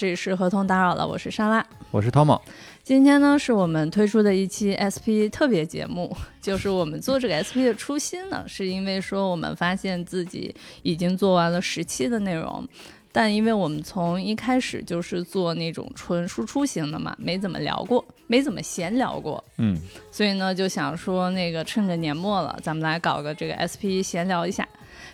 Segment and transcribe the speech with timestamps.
[0.00, 2.40] 好，这里是合同打扰了，我是莎拉，我是 Tom。
[2.82, 6.16] 今天呢，是我们推出的一期 SP 特别节目。
[6.40, 12.66] 就是我们做这个 SP 的初心呢，是因为说我们发现自己已经做完了十期的内容，
[13.12, 19.76] 但因为我们从一开始就是做那种纯输出型的嘛，没怎么聊过，没怎么闲聊过，嗯，
[20.10, 24.66] 所以呢，就想说那个趁着年末了，咱们来搞个这个 SP 闲聊一下。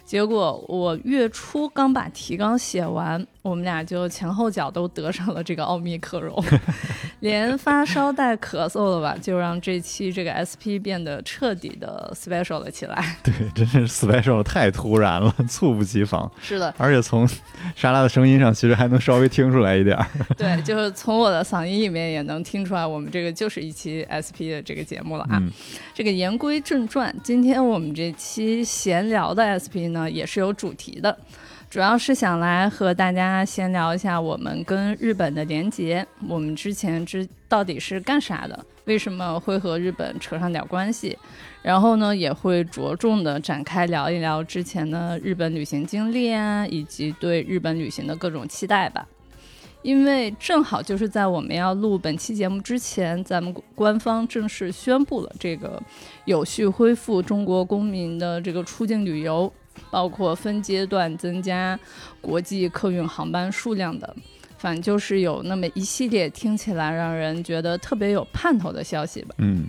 [0.06, 6.40] 结果我月初刚把提纲写完，我们俩就前后脚都得上了这个奥密克戎，
[7.18, 13.16] 连发烧带咳嗽的吧，就让这期这个 SP 变得彻底的 special 了起来。
[13.24, 16.30] 对，真是 special 太突然了，猝不及防。
[16.40, 17.28] 是的，而且从
[17.74, 20.06] 莎拉的声音上，其实还能稍微听出来一点儿。
[20.38, 25.42] 对，就是从我的嗓音里面也能听出来，我们这个就是一期 SP 的这个节目了啊。
[25.92, 29.95] 这个言归正传，今天我们这期闲聊的 SP 呢。
[29.96, 31.16] 呢也是有主题的，
[31.70, 36.06] 主要是想来和大家先聊一下我们跟日本的连接。
[36.28, 38.64] 我们之前之到底是干啥的？
[38.84, 41.18] 为什么会和日本扯上点关系？
[41.62, 49.04] 然后呢，也会着重的展开聊一聊之前的日本旅行经历啊，以及对日本旅行的各种期待吧。
[49.82, 55.80] 因为正好就是在我们要录本期节目之前，咱们官方正式宣布了这个
[56.24, 59.52] 有序恢复中国公民的这个出境旅游。
[59.90, 61.78] 包括分阶段增加
[62.20, 64.14] 国际客运航班数量的，
[64.58, 69.34] 反正就是有那么一系列听起来让人觉得特别有盼头的消息吧。
[69.38, 69.66] 嗯，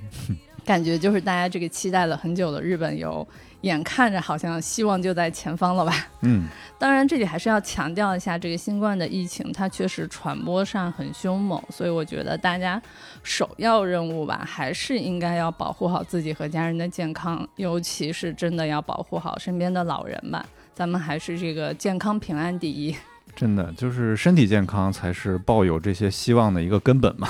[0.65, 3.25] 感觉就是大家这个期待了很久的日本游。
[3.61, 5.93] 眼看着好像希望就在前方了吧？
[6.21, 12.81] 嗯， 当然这里还是要强调一下，这个新冠的疫情它确实传播上很凶猛，所以我觉得大家
[13.23, 20.45] 首要任务吧，还是应该要保护好自己和家人的健康，尤其是真的要保护好身边的老人吧。
[20.73, 22.95] 咱们还是这个健康平安第一，
[23.35, 27.27] 真的就是身体健康才是抱有这些希望的一个根本嘛。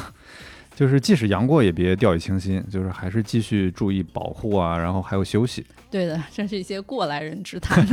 [0.77, 5.65] 就是即使阳过也别掉以轻心，就是还是继续注意保护啊，然后还有休息。
[5.89, 7.83] 对的，真是一些过来人之谈。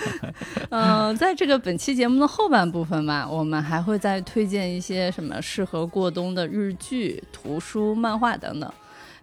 [0.70, 8.72] 嗯，在这个本期节目的后半部分吧，我们还会再推荐一些什么适合过冬的日剧、图书、漫画等等。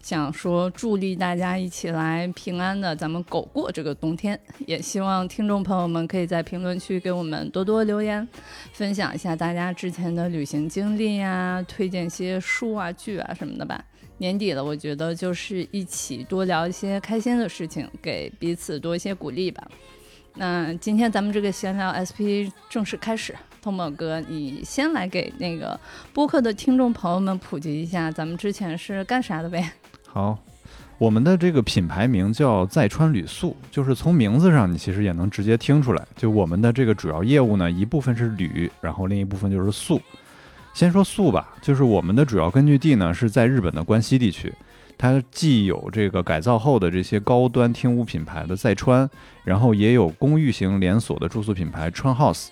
[0.01, 4.39] 想说助力大家一起来平安的，咱们苟过这个冬天。
[4.65, 8.27] 也希望听众朋友们可以在评论区给我们多多留言，
[8.73, 13.83] 分享一下大家之前的旅行经历呀，推荐些书啊、剧啊什么的吧。
[14.17, 19.65] 年底了，我觉得就是一起多聊一些开心的事情，给彼此多一些鼓励吧。
[20.35, 25.79] 那今天咱们这个闲聊 SP 正式开始，通宝哥，你先来给那个
[26.13, 29.71] 播客的听众朋友们普及一下，咱们之前是干啥的呗？
[30.11, 30.39] 好，
[30.97, 40.01] 我们的这个品牌名叫在川旅宿，就是从名字上你其实也能直接听出来，就我们的这个主要业务呢，一部分是旅，然后另一部分就是宿。
[40.73, 44.51] 先说宿吧，就是我们的主要根据地呢是在日本的关西地区，
[44.97, 49.07] 它既有这个改造后的这些高端厅屋品牌的在川，
[49.43, 52.47] 然后也有公寓型连锁的住宿品牌川 House，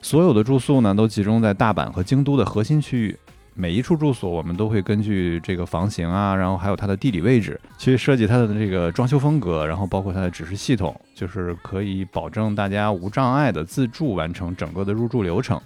[0.00, 3.16] 所有的住宿呢都集中在大阪和京都的核心区域。
[3.58, 15.58] 每一处住所，我们都会根据这个房型啊，然后还有它的地理位置，去设计它的这个装修风格，然后包括它的指示系统，就是可以保证大家无障碍的自助完成整个的入住流程。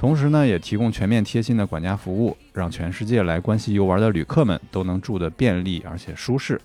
[0.00, 6.60] 同时呢，也提供全面贴心的管家服务，让全世界来关西游玩的旅客们都能住得便利而且舒适。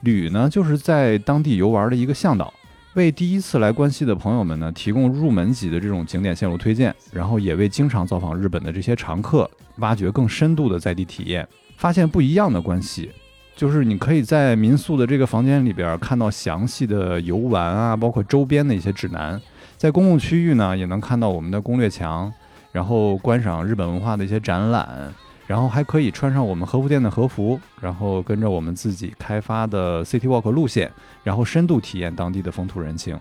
[0.00, 2.52] 旅呢，就是在当地游玩的一个向导。
[2.94, 11.46] 为第一次来关西的朋友们呢，提供入门级的这种景点线路推荐，然后也为经常造访日本的这些常客挖掘更深度的在地体验，
[11.76, 13.10] 发现不一样的关系。
[13.56, 19.40] 就是你可以在民宿的这个房间里边看到详细的游玩啊，包括周边的一些指南，
[19.76, 22.32] 在公共区域呢，也能看到我们的攻略墙，
[22.72, 25.12] 然后观赏日本文化的一些展览。
[25.46, 30.90] 然后还可以穿上我们和服店的和服，然后跟着我们自己开发的 City Walk 路线，
[31.22, 33.18] 然后深度体验当地的风土人情。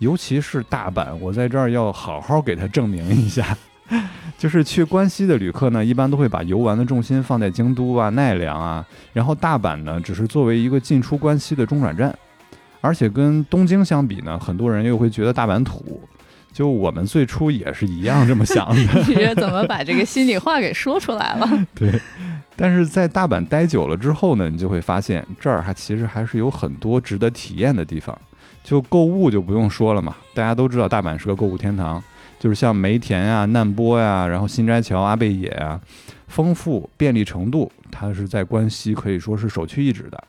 [0.00, 3.56] 尤其是大阪，我在这儿要好好给他证明一下，
[4.36, 12.14] 就是去关西的旅客呢，一般都会把游玩的重心放在京都啊、奈良啊，然后大阪呢，只是作为一个进出关西的中转站。
[12.80, 15.98] 而且跟东京相比呢，很多人又会觉得大阪土。
[16.54, 21.46] 就我们最初也是一样这么想的， 你怎么把这个心里话给说出来了？
[21.74, 22.00] 对，
[22.54, 28.16] 但是在大阪待久了之后呢，你就会发现这儿还其实还是有很多值得体验的地方。
[28.62, 32.02] 就购物就不用说了嘛，大家都知道大阪是个购物天堂，
[32.38, 35.78] 就是像梅田呀、难波呀，然后新斋桥、阿贝野啊，
[36.28, 40.24] 丰富便利程度，它是在关西可以说是首屈一指的。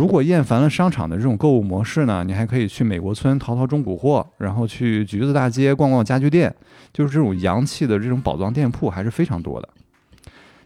[0.00, 6.50] 如果厌烦了商场的这种购物模式呢，你还可以去美国村淘淘中古货，然后去橘子大街逛逛家具店，
[6.90, 9.68] 就是这种洋气的这种宝藏店铺还是非常多的。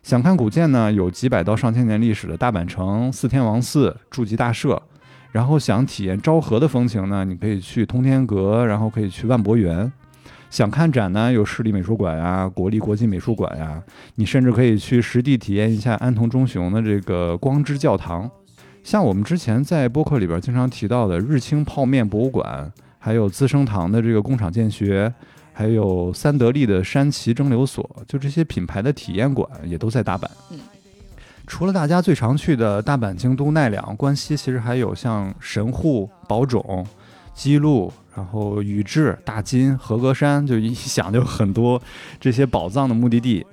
[0.05, 4.81] 想看古建呢，有几百到上千年历史的大阪城、四天王寺、筑吉大社。
[5.33, 9.93] 然后想体验昭和的风情呢，你可以去通天阁，然后可以去万博园。
[10.49, 13.83] 想看展呢，有市立美术馆呀、国立国际美术馆呀。
[14.15, 18.31] 你甚至可以去实地体验一下安藤忠雄的这个光之教堂。
[18.85, 25.13] 像我们之前在播客里边经常提到的日清泡面博物馆，还有资生堂的这个工厂建学，
[25.55, 30.29] 还有三得利的山崎蒸馏所，就这些品牌的体验馆也都在大阪。
[30.51, 30.61] 嗯。
[31.47, 36.87] 除了大家最常去的大阪、京都、奈良、关西，其实还有像神户、宝冢、
[37.35, 41.81] 姬路，然后宇治、大金、和歌山，就一想就很多
[42.21, 43.47] 这些宝藏的目的地。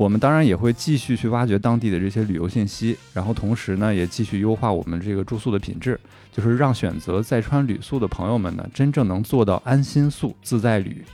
[0.00, 6.00] 我们当然也会继续去挖掘当地的这些旅游信息，然后同时呢，也继续优化我们这个住宿的品质，
[6.32, 11.04] 就是让选择在川旅宿的朋友们呢，真正能做到安心宿、自在旅。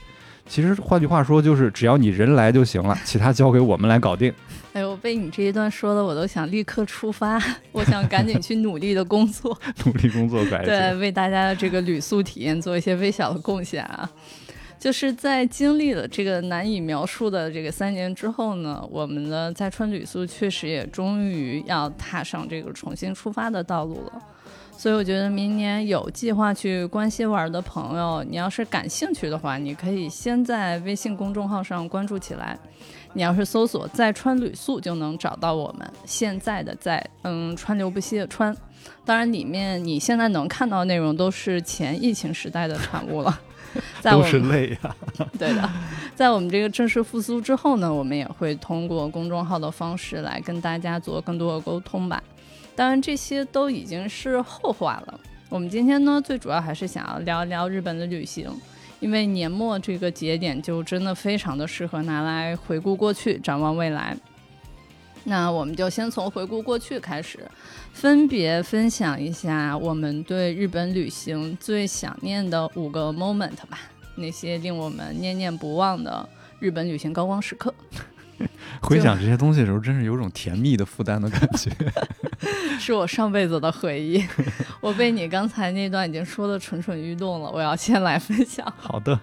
[0.47, 4.33] 其实换句话说，就是只要你人来就行了， 其他交给我们来搞定。
[4.71, 7.37] 哎呦，被你这一段说的，我都想立刻出发，
[7.73, 14.09] 我想赶紧去努力的工作， 努力工作，对，为大家的这个旅宿体验做一些微小的贡献啊。
[14.79, 24.21] 就是在经历了这个难以描述的这个三年之后呢，我们的在川旅宿确实也终于要踏上这个重新出发的道路了。
[24.77, 32.55] 所以我觉得明年有计划去关西玩的朋友，你要是感兴趣的话，你可以先在微信公众号上关注起来。
[33.13, 38.55] 你要是搜索“在川旅宿”就能找到我们现在的在嗯川流不息的川。
[39.03, 43.41] 当然，里面你现在能看到内容都是前疫情时代的产物了。
[44.03, 44.95] 都是累呀。
[45.37, 45.69] 对的，
[46.15, 52.21] 在我们这个正式复苏之后呢，我们也会通过公众号的方式来跟大家做更多的沟通吧。
[52.75, 55.19] 当然，这些都已经是后话了。
[55.49, 58.49] 我们今天呢，最主要还是想要聊一聊日本的旅行，
[58.99, 64.15] 因为年末这个节点就真的非常的适合拿来回顾过去，展望未来。
[65.29, 67.39] 那我们就先从回顾过去开始，
[67.91, 73.77] 分别分享一下我们对日本旅行最想念的五个 moment 吧，
[74.15, 76.27] 那些令我们念念不忘的
[76.59, 77.73] 日本旅行高光时刻。
[78.81, 81.69] 回想这些东西的时候，真是有种甜蜜的负担的感觉。
[82.79, 84.23] 是我上辈子的回忆，
[84.79, 87.51] 我被你刚才那段已经说的蠢蠢欲动了。
[87.51, 88.65] 我要先来分享。
[88.77, 89.19] 好的。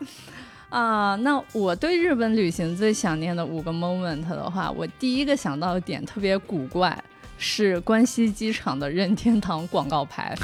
[0.74, 7.00] 啊，那我对日本旅行最想念的五个 moment 的话，我第一个想到的点特别古怪，
[7.38, 10.36] 是关西机场的任天堂广告牌。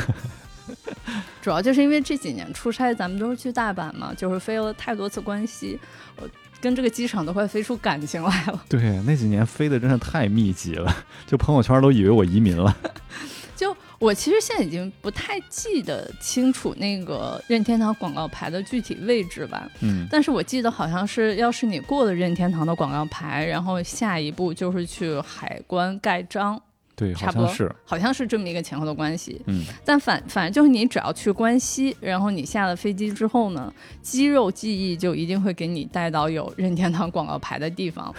[1.42, 5.78] 主要就是因为这几年出差，咱们都是去大阪嘛，就是飞了太多次关西，
[6.16, 6.28] 我。
[6.62, 8.62] 跟这个机场都快飞出感情来了。
[8.68, 10.94] 对，那几年飞的真是太密集了，
[11.26, 12.76] 就朋友圈都以为我移民了。
[14.00, 19.70] 就我其实现在已经不太记得清楚那个任天堂广告牌的具体位置吧。
[19.80, 20.06] 嗯。
[20.10, 26.60] 但是我记得好像是，要是你过了任天堂的广告牌，然后下一步就是去海关盖章。
[27.00, 29.40] 对，好像是，好像是这么一个前后的关系。
[29.46, 33.72] 嗯，但反反正就是你只要去关西，然后你下了飞机之后呢，
[34.02, 38.14] 肌肉记忆就一定会给你带到有任天堂广告牌的地方。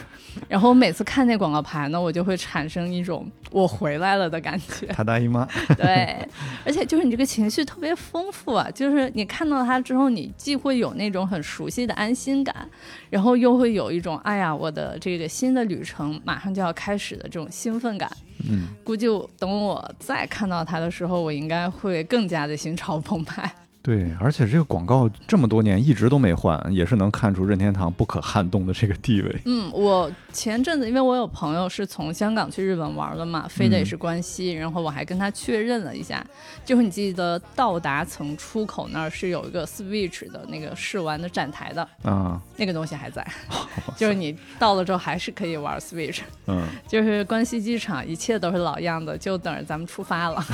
[0.48, 4.88] 然后我每次看那广告牌呢，我就会产生一种我回来了的感觉。
[4.88, 5.48] 他大姨妈。
[5.78, 6.18] 对，
[6.66, 12.68] 而且就是你这个情绪特别丰富啊，就是你看到它之后，你既会有那种很熟悉的安心感，
[13.12, 18.10] 然后又会有一种哎呀，我的这个新的旅程马上就要开始的这种兴奋感。
[18.50, 19.08] 嗯，估计
[19.38, 23.52] 等我再看到他的时候，我应该会更加的心潮澎湃。
[23.84, 29.42] 对，而且这个广告这么多年一直都没换，也是能看出任天堂不可撼动的这个地位。
[29.46, 36.24] 嗯，我前阵子因为我有朋友是从香港去日本玩的嘛，飞的也是关西，然后我还跟他确认了一下，
[36.64, 43.26] 就是你记得到达层出口那儿是有一个 Switch 的那个试玩的展台的啊，那个东西还在，
[43.98, 46.20] 就是你到了之后还是可以玩 Switch。
[46.46, 50.46] 嗯，就是关西机场一切都是老样子，就等着咱们出发了。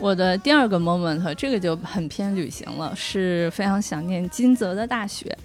[0.00, 5.36] 我的第二个 moment，这个就很偏旅行了，是非常想念金泽的大雪。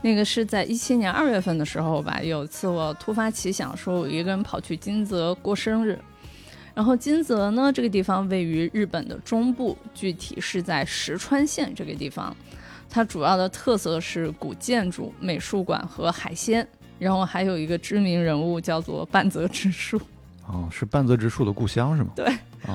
[0.00, 5.98] 那个是在一七年二月份的时候吧，有一次我突发奇想，说我一个人跑去金泽过生日。
[6.74, 12.34] 然后金泽呢，这个地方位于日本的中部，具体是在石川县这个地方。
[12.88, 16.64] 它主要的特色是古建筑、美术馆和海鲜，
[17.00, 20.00] 然后还有一个知名人物叫做半泽直树。
[20.48, 22.10] 哦，是半泽直树的故乡是吗？
[22.16, 22.26] 对。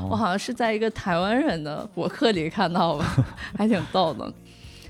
[0.10, 3.04] 我好像是在一个台湾人的博客里看到的，
[3.58, 4.34] 还挺逗的。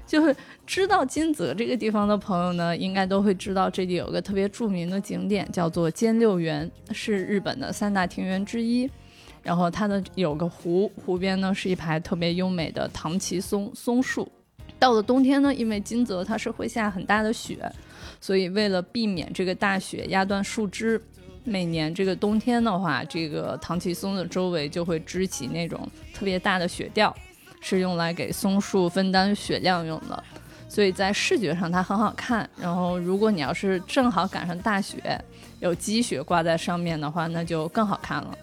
[0.05, 0.35] 就是
[0.67, 8.89] 知道金泽这个地方的朋友呢，应该都会知道这里有个特别著名的景点，叫做兼六园，是日本的三大庭园之一。
[9.41, 14.31] 然后它的有个湖，湖边呢是一排特别优美的唐奇松松树。
[14.77, 17.57] 到了冬天呢，因为金泽它是会下很大的雪，
[18.21, 21.01] 所以为了避免这个大雪压断树枝，
[21.43, 27.15] 每年这个冬天的话，这个唐奇松的周围就会支起那种特别大的雪调，
[27.61, 30.23] 是用来给松树分担雪量用的。
[30.69, 32.49] 所以在视觉上它很好看。
[32.59, 34.99] 然后如果你要是正好赶上大雪，
[35.59, 38.37] 有积雪挂在上面的话，那就更好看了。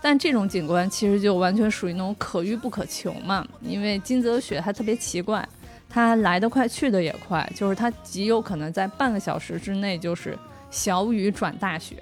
[0.00, 5.48] 但这种景观其实就完全属于那种可遇不可求嘛，因为金泽雪它特别奇怪，
[5.88, 10.38] 它来得快去得也快，就是它极有可能在半个小时之内就是
[10.70, 11.96] 小雨转大雪，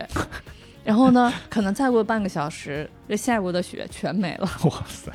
[0.85, 4.49] 然后呢， 可能再过半个小时，这下过的雪全没了。
[4.65, 5.13] 哇塞！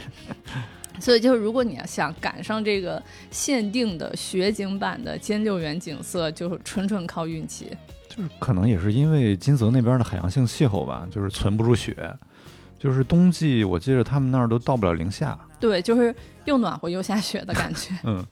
[0.99, 7.75] 所以就是如果你要想赶上这个限定的雪景版的尖六园景色，就是纯纯靠运气。
[8.07, 11.95] 就是可能也是因为金泽那边的海洋性气候吧，就是存不住雪。
[12.77, 15.37] 就是冬季，我记得他们那儿都到不了零下。
[15.59, 16.13] 对，就是
[16.45, 17.89] 又暖和又下雪的感觉。
[18.03, 18.25] 嗯，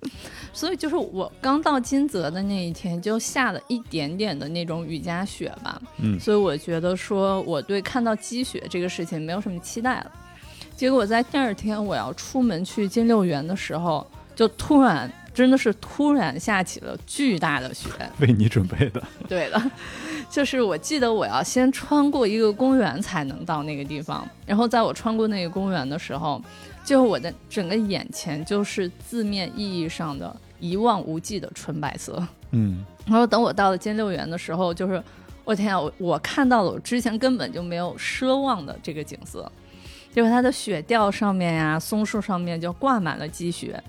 [0.54, 5.82] 所以就是我刚到金泽的那一天，就下了一点点的那种雨夹雪吧。
[5.98, 10.12] 嗯，所以我觉得说我对看到积雪这个事情没有什么期待了。
[10.76, 17.90] 结果在第二天我要出门去金六园的时候，就突然真的是突然下起了巨大的雪，
[18.20, 19.04] 为你准备的。
[19.28, 19.62] 对的。
[20.30, 26.40] 就是我记得我要先穿过一个公园才能到那个地方，然后在我穿过那个公园的时候，
[26.84, 32.26] 就我的整个眼前就是字面意义上的一望无际的纯白色。
[32.52, 35.04] 嗯，然后等我到了金六园的时候，就是
[35.44, 39.52] 我天啊，我我看到了我之前根本就没有奢望的这个景色，
[40.14, 43.82] 就是它的雪吊上面呀，松树上面就挂满了积雪，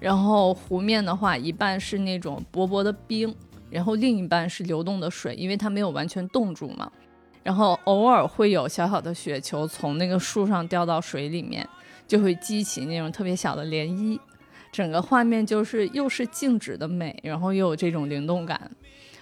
[0.00, 3.34] 然后湖面的话一半是那种薄薄的冰。
[3.68, 6.90] 然后另一半是流动的水，因为它没有完全冻住嘛。
[7.42, 11.68] 然后偶尔会有小小的雪球从那个树上掉到水里面，
[12.06, 14.18] 就会激起那种特别小的涟漪。
[14.72, 18.70] 整个画面就是又是静止的美，然后又有这种灵动感。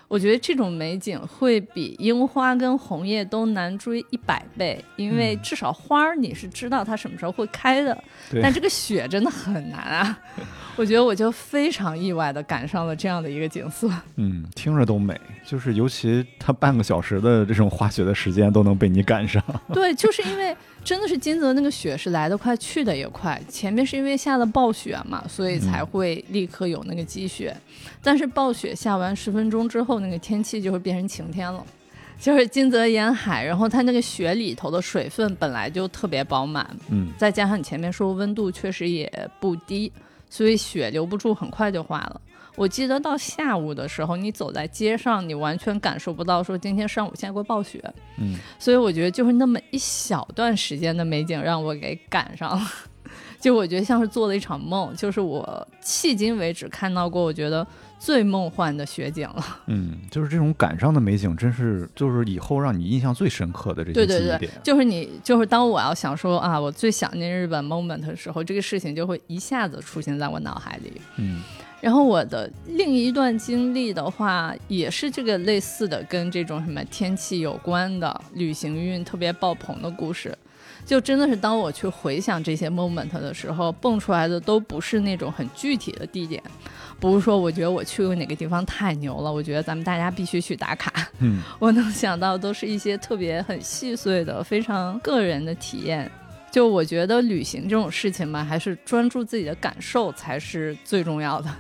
[0.06, 8.04] 我觉得这种美景会比樱花跟红叶都难追一百倍，因为至少花儿你是知道它什么时候会开的，
[8.42, 10.18] 但这个雪真的很难啊。
[10.76, 13.90] 我觉得我就非常意外的赶上了这样的一个景色。
[14.16, 19.42] 嗯，听着都美，就是尤其它半个小时的这种滑雪的时间都能被你赶上。
[19.72, 27.56] 对，就是因为真的是金泽那个雪是来得快去的也快，前面是因为下了暴雪嘛，所以才会立刻有那个积雪。
[28.02, 31.64] 但是暴雪下完十分钟之后，那个天气就会变成晴天了。
[32.20, 39.10] 就是金泽沿海，然后它那个雪里头的水分本来就特别饱满，嗯，再加上你前面说温度确实也
[39.40, 39.90] 不低。
[40.30, 42.20] 所以雪留不住，很快就化了。
[42.56, 47.82] 我记得到下午的时候，你走在街上，你完全感受不到说今天上午下过暴雪。
[48.18, 52.66] 嗯，所以我觉得就是那么一小段时间的美景让我给赶上了，
[53.40, 57.66] 就我觉得像是做了一场梦，就是我迄今为止看到过我觉得
[57.98, 59.44] 最梦幻的雪景了。
[59.66, 64.52] 嗯，就是这种赶上的美景，真是就是以后让你印象最深刻的这些记忆点。
[64.62, 70.92] 就是你就是当我要想说啊，我最想念日本 moment 的时候，这个事情就会一下子出现在我脑海里。
[71.16, 71.42] 嗯，
[71.84, 80.34] 然后我的另一段经历的话，也是这个类似的，跟这种什么天气有关的旅行运特别爆棚的故事。
[80.86, 86.42] 就真的是当我去回想这些 moment 的时候，蹦出来的都不是那种很具体的地点，
[86.98, 90.90] 不是说我觉得我去过哪个地方太牛了，我觉得咱们大家必须去打卡。
[91.18, 96.10] 嗯， 我能想到都是一些特别很细碎的、非常个人的体验。
[96.50, 101.54] 就我觉得旅行这种事情嘛，还是专注自己的感受才是最重要的。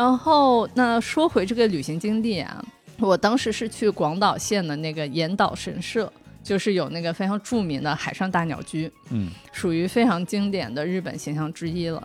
[0.00, 2.64] 然后那说回这个旅行经历啊，
[2.98, 6.10] 我当时是去广岛县的那个岩岛神社。
[6.42, 12.02] 就是有那个非常著名的海上大鸟居，嗯，属于非常经典的日本形象之一了。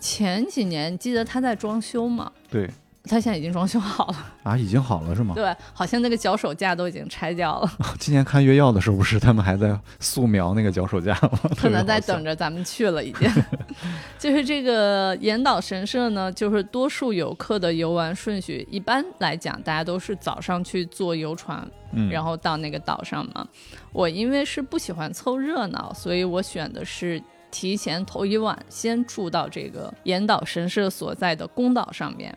[0.00, 2.32] 前几年记得他在装修嘛？
[2.50, 2.66] 对。
[3.06, 5.34] 他现在已经装修好了啊，已经好了是吗？
[5.34, 7.70] 对，好像那个脚手架都已经拆掉了。
[8.00, 11.38] 今年看月曜的时候，不是他们还在素描那个脚手架吗？
[11.54, 13.30] 可能在等着咱们去了，已经。
[14.18, 23.46] 就是这个岩岛神社呢，就是多数游客的游玩顺序，一般来讲，大家都是早上去坐游船，嗯，然后到那个岛上嘛。
[23.92, 32.34] 我因为是不喜欢凑热闹，所以我选的是提前头一晚先住到这个岩岛神社所在的宫岛上面。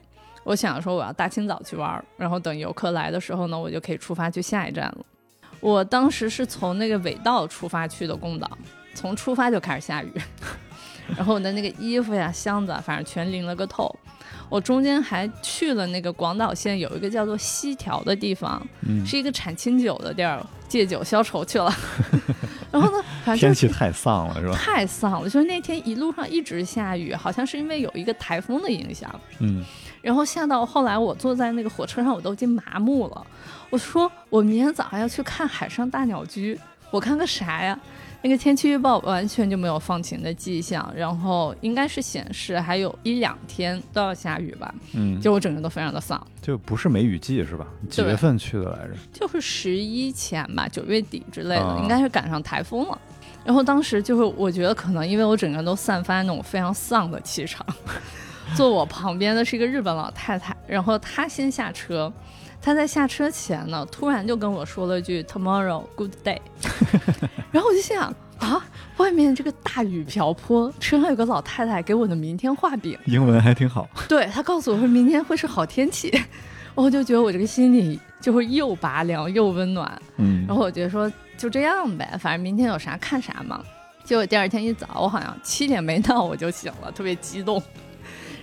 [0.48, 5.06] 我想说我要大清早去玩，然后等游客来的时候呢，我就可以出发去下一站了。
[5.60, 8.50] 我当时是从那个尾道出发去的宫岛，
[8.94, 10.10] 从出发就开始下雨，
[11.18, 13.94] 然后我的那个衣服呀、箱子，反正全淋了个透。
[14.50, 18.66] 我中间还去了那个广岛县有一个叫做西条的地方，
[19.06, 21.74] 是一个产清酒的地儿，借酒消愁去了。
[22.72, 24.54] 然后呢，反正天气太丧了，是吧？
[24.56, 29.10] 太丧了，就是那天一路上一直下雨，好像是因为有一个台风的影响。
[29.40, 29.64] 嗯，
[30.02, 33.26] 然后下到后来，我坐在那个火车上，我都已经麻木了。
[33.70, 36.60] 我说我明天早上要去看海上大鸟居，
[36.92, 37.78] 我看个啥呀？
[38.24, 44.74] 那个天气预报完全就没有放晴的迹象，然后应该是显示还有一两天都要下雨吧。
[44.94, 46.26] 嗯，就我整个都非常的丧。
[46.42, 47.68] 就不是梅雨季是吧？
[47.90, 48.96] 几月份去的来着？
[49.14, 53.00] 就是十一前吧，九月底之类的，应该是赶上台风了。
[53.46, 57.66] 然后当时就是我觉得可能因为我整个人都散发那种非常丧的气场，
[58.58, 62.12] 坐我旁边的是一个日本老太太，然后她先下车。
[62.68, 66.38] 他在下车前呢，突然就跟我说了句 “Tomorrow, good day”，
[67.50, 68.62] 然后我就想啊，
[68.98, 73.88] 外面这个大雨瓢泼，车上有个老太太给我的明天画饼，英文还挺好。
[74.10, 76.12] 对他告诉我说明天会是好天气，
[76.76, 79.90] 我就觉得我这个心里就会又拔凉又温暖。
[80.18, 83.64] 嗯，然后我觉得说就这样呗，反正明天有啥看啥嘛。
[84.04, 87.64] 结果第二天一早，我好像七点没到我就醒了，特别激动。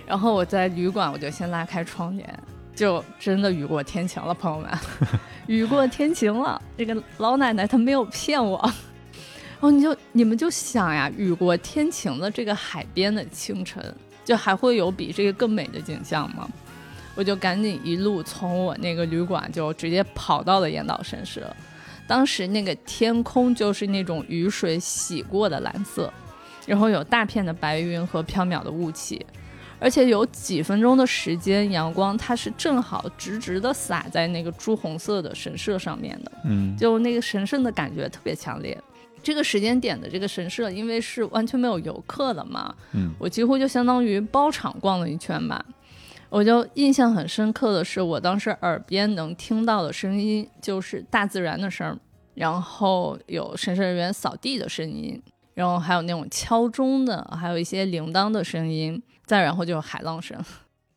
[0.07, 2.27] 然后我在旅馆，我就先拉开窗帘。
[2.75, 4.69] 就真的雨过天晴了，朋友们，
[5.47, 6.61] 雨过天晴了。
[6.77, 13.81] 这个老奶奶她没有骗我，然 后你就你们就想呀，雨过天晴的这个海边的清晨，
[14.25, 16.49] 就还会有比这个更美的景象吗？
[17.15, 21.49] 我就赶紧一路从我那个旅馆就直接跑到了岩岛神社。
[22.05, 26.13] 当时那个天空就是那种雨水洗过的蓝色，
[26.67, 29.25] 然后有大片的白云和飘渺的雾气。
[29.85, 38.75] 而且有几分钟的时间，阳光它是正好直直的洒在那个朱红色的神社上面的，嗯，就那个神圣的感觉特别强烈。
[39.21, 45.63] 这个时间点的这个神社，因为是完全没有游客的嘛，嗯，我几乎就相当于包场逛了一圈吧。
[46.29, 51.95] 我就印象很深刻的是，我当时耳边能听到的声音就是大自然的声，
[52.33, 55.21] 然后有神社人员扫地的声音，
[55.55, 59.01] 然后还有那种敲钟的，还有一些铃铛的声音。
[59.25, 60.37] 再然后就是海浪声，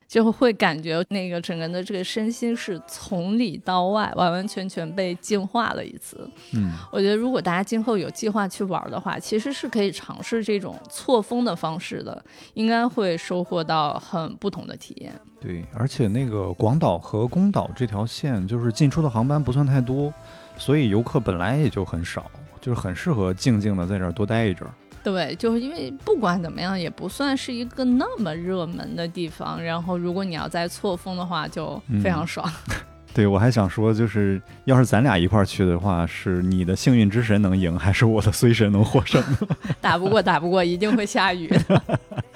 [0.06, 6.28] 就会感觉那个整个人的这个身心是从里到外完完全全被净化了一次。
[6.52, 15.18] 嗯，我觉得如果大家今后有计划去玩的话，其实是可以尝试这种错峰的方式的，应该会收获到很不同的体验。
[15.40, 20.12] 对，而且那个广岛和宫岛这条线，就是进出的航班不算太多，
[20.58, 22.30] 所以游客本来也就很少，
[22.68, 24.70] 就是很适合静静的在这儿多待一阵儿。
[25.02, 29.62] 对，就是因为不管怎么样，也不算是一个那么热门的地方。
[29.62, 32.46] 然后，如果你要再错峰的话，就非常爽。
[33.14, 39.22] 对，我还想说，就是要是咱俩一块儿去的话，是你的幸运之神能赢，还是我的衰神能获胜？
[39.80, 41.82] 打不过，打不过，一定会下雨的。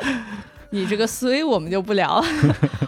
[0.70, 2.26] 你这个衰，我们就不聊了。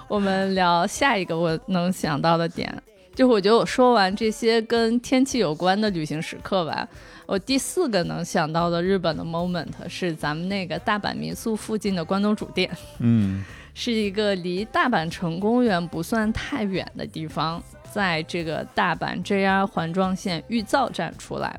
[0.09, 2.75] 我们聊下一个我能想到的点，
[3.15, 6.89] 就是我觉得我说完这些跟天气有关的旅行时刻吧。
[7.27, 21.59] 我第四个能想到的日本的 moment 是咱们那个大阪民宿附近的关东煮店，嗯，是一个离大阪城公园不算太远的地方，在这个大阪 JR 环状线玉造站出来。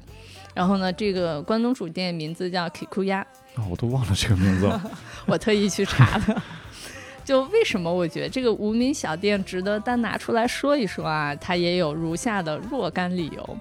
[0.54, 3.22] 然后呢，这个关东煮店名字叫 Kikuya，
[3.56, 4.92] 啊，我都忘了这个名字了，
[5.26, 6.42] 我特意去查的。
[7.26, 11.36] 就为什么我觉得这个无名小店值得单拿出来说一说啊？
[11.36, 13.58] 它也有如下的若干理由。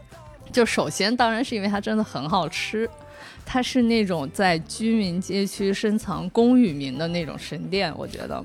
[0.54, 2.88] 就首先当然是因为它真的很好吃，
[3.44, 8.40] 它是那种在居民街区深藏功与名的那种神店，我觉得，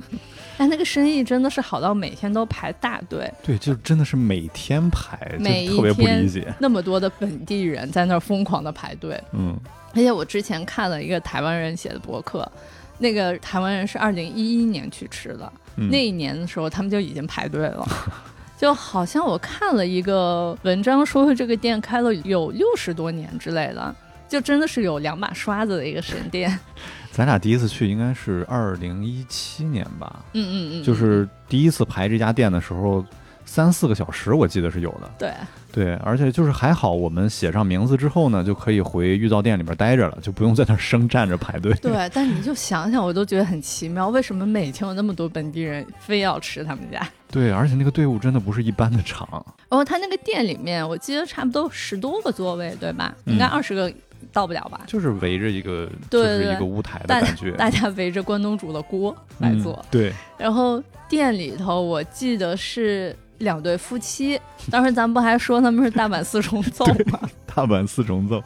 [0.57, 3.31] 哎，那个生意真的是好到每天都排大队。
[3.43, 9.21] 对，就真的是每天排，每一天那么多的本地人在那儿疯狂的排队。
[9.33, 9.55] 嗯，
[9.93, 12.51] 而且我之前看了一个台湾人写的博客，
[12.97, 17.87] 那个台湾人是二零一一年去吃的，那一年的时候他们就已经排队了。
[18.59, 23.95] 就好像我看了一个文章，说这个店开了有六十多年之类的，
[24.27, 26.59] 就真的是有两把刷子的一个神店。
[27.09, 30.25] 咱俩第一次去应该是二零一七年吧？
[30.33, 33.03] 嗯嗯嗯，就是第一次排这家店的时候，
[33.45, 35.09] 三四个小时我记得是有的。
[35.17, 35.33] 对
[35.71, 41.73] 对，而且就是还好，我们写上名字之后呢，就可以回玉造店里边待着了，就不用在那生站着排队。
[41.75, 47.07] 对，但你就想想，我都觉得很奇妙，为什么每天有那么多本地人非要吃他们家？
[47.31, 49.27] 对，而且那个队伍真的不是一般的长。
[49.69, 53.13] 哦，他那个店里面，我记得差不多十多个座位，对吧？
[53.25, 53.91] 应该二十个
[54.33, 54.81] 到不了吧？
[54.87, 59.83] 就是围着一个，就是一个舞台的感觉，大家围着关东煮的锅来做。
[59.91, 60.11] 对。
[60.37, 64.39] 然后店里头，我记得是两对夫妻，
[64.71, 67.19] 当时咱不还说他们是大阪四重 奏吗？
[67.53, 68.43] 大阪四重奏，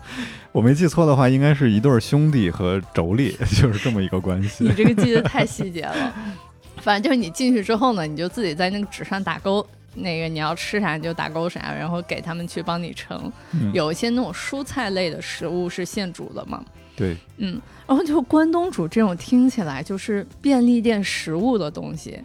[0.52, 4.65] 我没记错的话，应该是一对兄弟和妯娌， 就是这么一个关系。
[4.65, 6.13] 你这个记得太细节了。
[6.84, 9.65] 反正就是你进去之后呢，你就自己在那个纸上打勾，
[9.96, 13.32] 那个你要吃啥你就打勾啥，然后给他们去帮你盛。
[13.54, 16.63] 嗯有一些那种蔬菜类的食物是现煮的嘛，
[16.96, 22.19] 对，嗯，然后就关东煮这种听起来就是便利店食物的东西，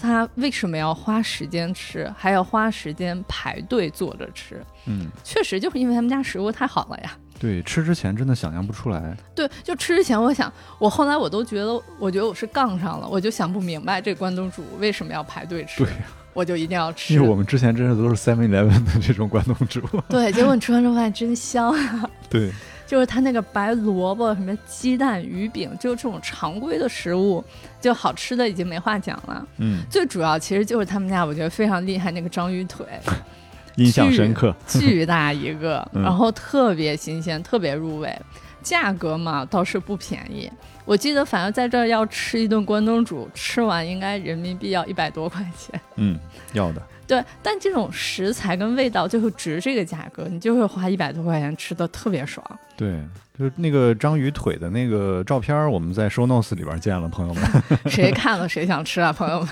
[0.00, 4.62] 它为什么要花时间吃，还要花时间排队坐着吃？
[4.86, 7.18] 嗯，确实就是因为他们家食物太好了呀。
[7.38, 9.16] 对，吃之前真的想象不出来。
[9.34, 15.92] 对，就吃之前，我想，我后来我都觉得，我觉得我是杠上了，我就想不明白这关东煮为什么要排队吃，对，
[16.32, 17.14] 我就一定要吃。
[17.14, 19.80] 因为我们之前真的都是 Seven Eleven 的这种关东煮。
[20.08, 22.10] 对，结果你吃完之后发现真香啊！
[22.30, 22.50] 对，
[22.86, 27.44] 就是它那个白萝卜、什么鸡蛋、鱼饼，就这种常规的食物，
[27.80, 29.46] 就好吃的已经没话讲了。
[29.58, 32.86] 嗯，最主要其实就是他们家，我觉得非常厉害那个章鱼腿，
[33.76, 34.54] 印象深刻。
[34.66, 38.14] 巨大一个，嗯然后特别新鲜，特别入味，
[38.62, 40.50] 价格嘛倒是不便宜。
[40.84, 45.80] 我记得反正在这儿要吃一顿关东煮，吃完应该人民币要一百多块钱。
[45.96, 46.18] 嗯，
[46.52, 46.82] 要的。
[47.06, 52.44] 对，但这种食材跟味道就会值这个价格，你就会花一百多块钱吃的特别爽。
[52.76, 53.00] 对，
[53.38, 57.44] 就是那个章鱼腿的那个照片，我们在 show notes 里边见了，朋友们。
[57.86, 59.48] 谁看了谁想吃啊，朋友们。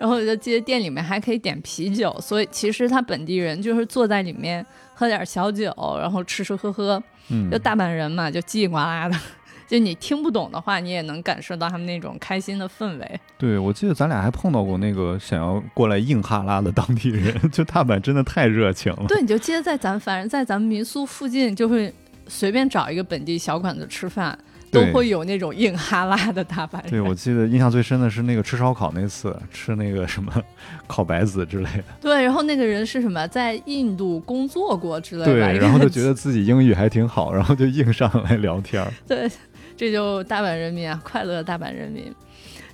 [0.00, 9.16] 然后我就记得店里面还可以点啤酒，所以其实他本地人就是坐在里面喝点小酒，然后吃吃喝喝，嗯就，大阪人嘛，就叽里呱啦的。
[9.68, 13.20] 就你听不懂的话，你也能感受到他们那种开心的氛围。
[13.38, 19.04] 对，我记得咱俩还碰到过那个想要过来硬哈拉的当地人， 就大阪真的太热情了。
[19.06, 21.92] 对，你就记得在咱反正在咱们民宿附近，就会
[22.26, 24.36] 随便找一个本地小馆子吃饭，
[24.70, 26.90] 都会有那种硬哈拉的大阪人。
[26.90, 30.32] 对，我记得印象最深的是那个吃烧烤那次，吃那个什么
[30.86, 31.84] 烤白子之类的。
[32.00, 38.92] 对，然后那个人是什么，在印度工作过之类的，对，然后就觉得 自己英语还挺好，然后就硬上来聊天儿。
[39.06, 39.28] 对，
[39.76, 42.12] 这就大阪人民啊，快乐的大阪人民。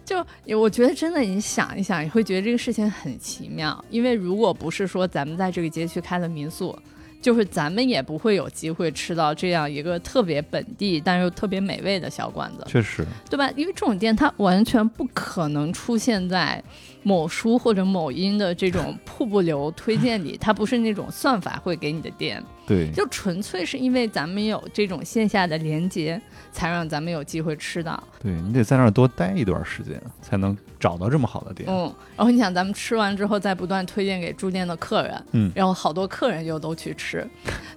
[0.05, 0.25] 就
[0.57, 3.85] 我觉得真的，你想一想，你会觉得这个事情很奇妙。
[3.91, 6.79] 因为如果不是说咱们在这个街区开了民宿，
[7.21, 13.51] 就是咱们也不会有机会吃到这样一个特别本地但又特别美味的小馆子，确实，对吧？
[13.57, 16.63] 因为这种店它完全不可能出现在
[17.07, 22.43] 某书或者某音的这种 瀑布流推荐里，它不是那种算法会给你的店。
[22.67, 28.03] 对，就纯粹是因为咱们有这种线下的连接，才让咱们有机会吃到。
[28.21, 31.69] 对你得在那儿多待一段时间，才能找到这么好的店。
[31.71, 31.83] 嗯，
[32.17, 37.25] 然后你想，咱们吃完之后再不断推荐给住店的客人，嗯然后好多客人又都去吃。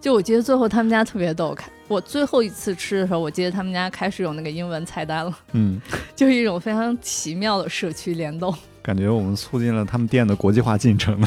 [0.02, 5.80] 就我记得最后他们家特别逗，开我最后一次吃的时候，我记得他们家开始有那个英文菜单了，嗯，
[6.16, 8.52] 就是一种非常奇妙的社区联动。
[8.82, 11.20] 感觉我们促进了他们店的国际化进程。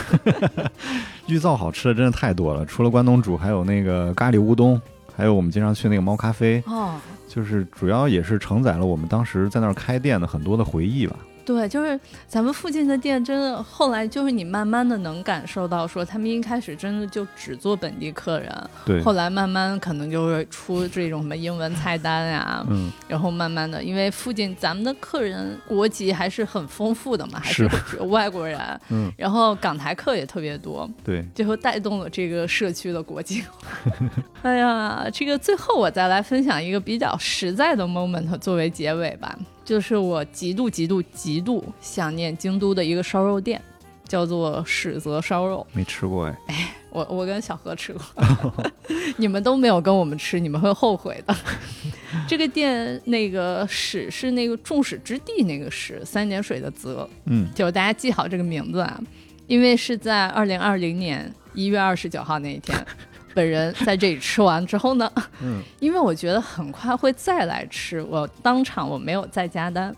[1.28, 4.80] 玉造好吃的真的太多了，除了关东煮，还有那个咖喱乌冬，
[5.16, 6.94] 还有我们经常去那个猫咖啡，哦，
[7.28, 11.16] 就是主要也是承载了我们当时在那儿开店的很多的回忆吧。
[11.44, 27.68] 对，就是咱们附近的店，真的后来就是你慢慢的能感受到，说他们一开始真的就只做本地客人，对，后来慢慢可能就会出这种什么英文菜单呀、嗯，然后慢慢的，因为附近咱们的客人国籍还是很丰富的嘛，还是
[28.08, 33.68] 外国人， 嗯，然后港台客也特别多，对，最后带动了这个社区的国际化。
[34.42, 39.36] 哎呀，这个最后我再来分享一个比较实在的 moment 作为结尾吧，
[39.72, 43.58] 就是我极度极度极度想念京都的一个烧肉店，
[44.06, 45.66] 叫做史泽烧肉。
[45.72, 46.74] 没吃过哎。
[46.90, 48.02] 我我跟小何吃过，
[49.16, 51.34] 你们都没有跟我们吃，你们会后悔的。
[52.28, 59.00] 这个店那个史是那个众矢之的那个史，三点水的泽，嗯，就大家记好这个名字啊，
[59.46, 62.86] 因为是在二零二零年一月二十九号那一天，
[63.34, 65.10] 本人在这里吃完之后呢，
[65.42, 69.94] 嗯， 因为我觉得很快会再来吃，我当场我没有再加单。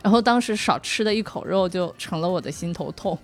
[0.00, 3.18] 然后当时少吃的一口肉就成了我的心头痛，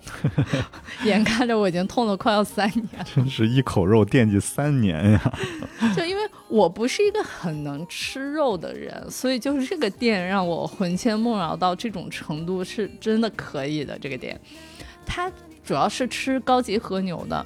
[1.05, 3.05] 眼看着我已经痛了快要三年了。
[3.15, 5.33] 真是一口肉惦记三年呀。
[5.95, 13.97] 就因为我不是一个很能吃肉的人，所以就是这个店让我魂牵梦绕到这种程度，是真的可以的。
[13.97, 14.39] 这个店，
[15.05, 15.31] 它
[15.63, 17.43] 主要是吃高级和牛的，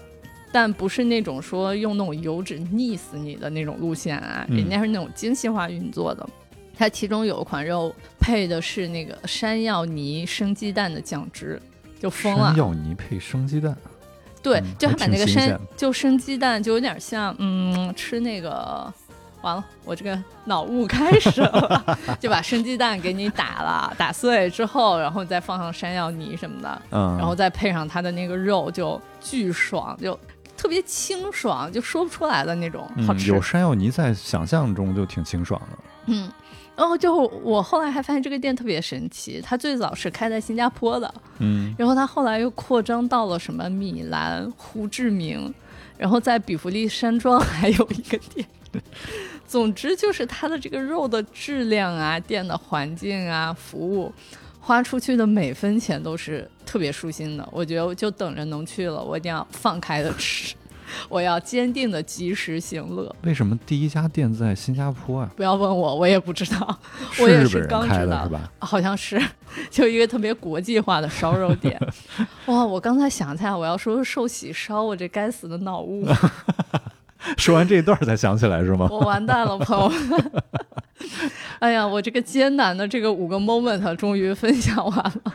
[0.52, 6.28] 但不是那种说用那种油脂腻死你的那种路线啊，嗯人家是那种精细化运作的。
[6.78, 11.62] 它其中有一款肉配的是那个山药泥生鸡蛋的酱汁，
[12.00, 12.58] 就疯了山。
[12.58, 13.76] 药泥配生鸡蛋，
[14.42, 18.92] 对就他把那个生挺新鲜就生鸡蛋，就有点像嗯吃那个。
[19.42, 30.20] 完了，我这个脑雾开始了， 就把生鸡蛋给你打了，打碎之后，然后再放上山药泥什么的，嗯，然后再配上它的那个肉，就巨爽，就
[30.60, 35.78] 特别清爽，就说不出来的那种好嗯，有山药泥在想象中就挺清爽的。
[36.08, 36.30] 嗯，
[36.76, 45.54] 然后就我后来还发现这个店特别神奇，它最早是开在新加坡的，嗯，然后它后来又扩张到了什么米兰、胡志明，
[45.98, 48.46] 然后在比弗利山庄还有一个店。
[49.48, 54.14] 总之就是它的这个肉的质量啊、店的环境啊、服务，
[54.70, 57.50] 花出去的每分钱都是特别舒心的。
[57.52, 60.54] 我觉得我就等着能去了，我一定要放开的吃。
[61.10, 63.16] 我要坚定的及时行乐。
[63.24, 65.30] 为什么第一家店在新加坡啊？
[65.36, 66.80] 不要问我，我也不知道。
[67.20, 68.52] 我也是刚知道，是吧？
[68.60, 69.20] 好像是，
[69.72, 71.76] 就一个特别国际化的烧肉店。
[72.46, 76.08] 哇，我刚才想起来，我要说寿喜烧，我这该死的脑雾。
[77.38, 78.88] 说完这一段才想起来是吗？
[78.92, 80.32] 我完蛋了，朋友们。
[81.62, 85.34] 哎呀，我这个艰难的这个五个 moment 终于分享完了。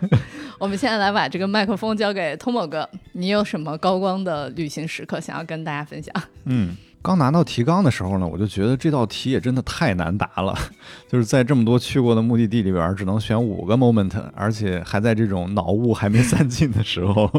[0.59, 6.15] 我们现在来把这个麦克风交给通某哥，你有什么高光的旅行时刻想要跟大家分享？
[6.47, 10.57] 嗯，刚拿到提纲的时候呢，我就觉得这道题也真的太难答了。
[11.11, 17.31] 就是在这么多去过的目的地里边，只能选五个 moment，而且还在这种脑雾还没散尽的时候。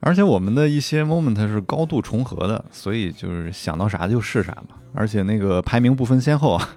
[0.00, 4.76] 而且我们的一些 moment 是高度重合的，所以就是想到啥就是啥嘛。
[4.94, 6.68] 而且那个排名不分先后啊。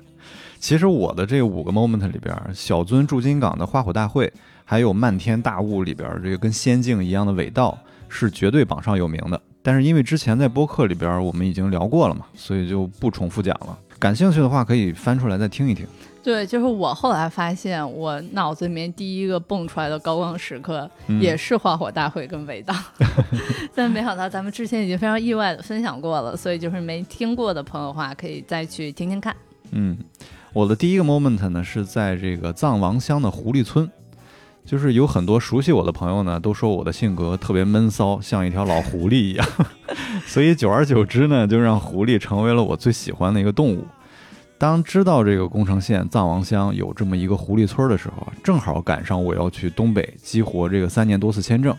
[0.61, 4.31] 其实我的这五个 moment 里边，小樽驻金港的花火大会，
[4.63, 7.75] 还有漫天大雾里边这个跟仙境一样的尾道，
[8.07, 9.41] 是绝对榜上有名的。
[9.63, 13.77] 但是因为之前在播客里边我们已经聊过了嘛，所以就不重复讲了。
[13.97, 15.85] 感兴趣的话可以翻出来再听一听。
[16.23, 20.87] 对，就是我后来发现，我脑子里面第一个蹦出来的高光时刻
[21.19, 22.75] 也是花火大会跟尾道，
[23.73, 29.35] 但没想到咱们之前已经非常意外的分享过了，所以就是没听过的朋友的话，可以再去听听看。
[29.71, 29.97] 嗯。
[30.53, 33.89] 我的第一个 moment 呢，是在这个藏王乡的狐狸村，
[34.65, 39.47] 就是有很多熟悉我的朋友呢，都说我的性格特别闷骚，像一条老狐狸一样，
[40.27, 43.87] 所以久而久之呢，就让狐狸成为了我最喜欢的一个动物。
[44.57, 51.73] 当知道这个宫城县藏王乡有这么一个狐狸村的时候，正好赶上我要去东北激活这个三年多次签证，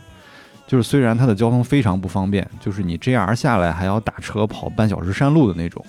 [0.67, 5.85] 就是虽然它的交通非常不方便，就是你 JR 下来还要打车跑半小时山路的那种。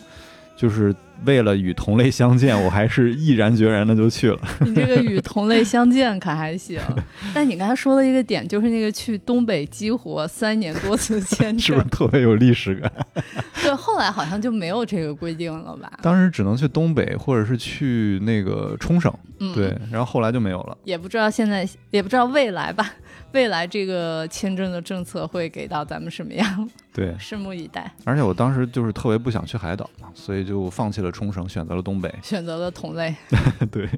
[0.55, 0.93] 就是
[1.25, 4.39] 为了与同类相见，我还是毅然决然的就去了。
[4.61, 6.79] 你这个与同类相见可还行？
[7.33, 12.91] 但你刚才说的一个点，就是那个去东北激活三年多次签证，是不是特别有历史感？
[13.63, 15.91] 对，后来好像就没有这个规定了吧？
[16.01, 19.13] 当时只能去东北，或者是去那个冲绳。
[19.39, 20.77] 嗯，对，然后后来就没有了。
[20.83, 22.93] 也不知道现在，也不知道未来吧。
[23.31, 26.69] 未来这个签证的政策会给到咱们什么样？
[26.93, 27.91] 对，拭目以待。
[28.05, 33.15] 而且我当时就是特别不想去海岛嘛，所以就放弃了冲绳，选择了东北，选择了同类。
[33.71, 33.89] 对，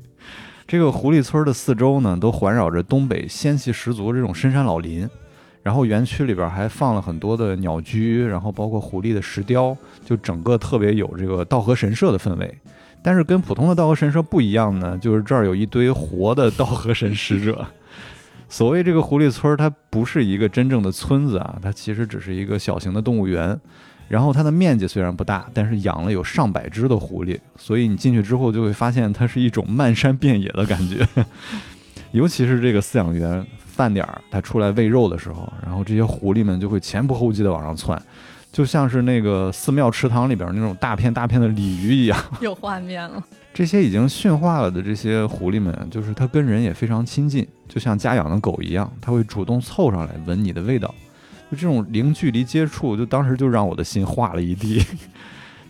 [0.66, 5.08] 这个狐狸村的四周呢，都环绕着东北仙气十足这种深山老林，
[5.62, 12.58] 然后园区里边还放了很多的鸟居，然后包括狐狸的石雕，就整个特别有这个道和神社的氛围。
[13.04, 17.68] 但是跟普通的道和神社不一样呢，就是这儿有一堆活的道和神使者。
[18.56, 23.60] 所谓这个狐狸村，它不是一个真正的村子啊，它其实只是一个小型的动物园。
[24.08, 31.06] 然后它的面积虽然不大，但是养了有上百只的狐狸，所以你进去之后就会发现它是一种漫山遍野的感觉。
[32.14, 38.02] 尤其是这个饲养员饭点儿，它出来喂肉的时候，然后这些狐狸们就会前仆后继的往上窜，
[38.54, 42.18] 就像是那个寺庙池塘里边那种大片大片的鲤鱼一样。
[42.40, 43.22] 有画面了。
[43.54, 50.94] 这些已经驯化了的这些狐狸们，就是它跟人也非常亲近，就像家养的狗一样，它会主动凑上来闻你的味道，
[51.52, 54.82] 就这种零距离接触，就当时就让我的心化了一地。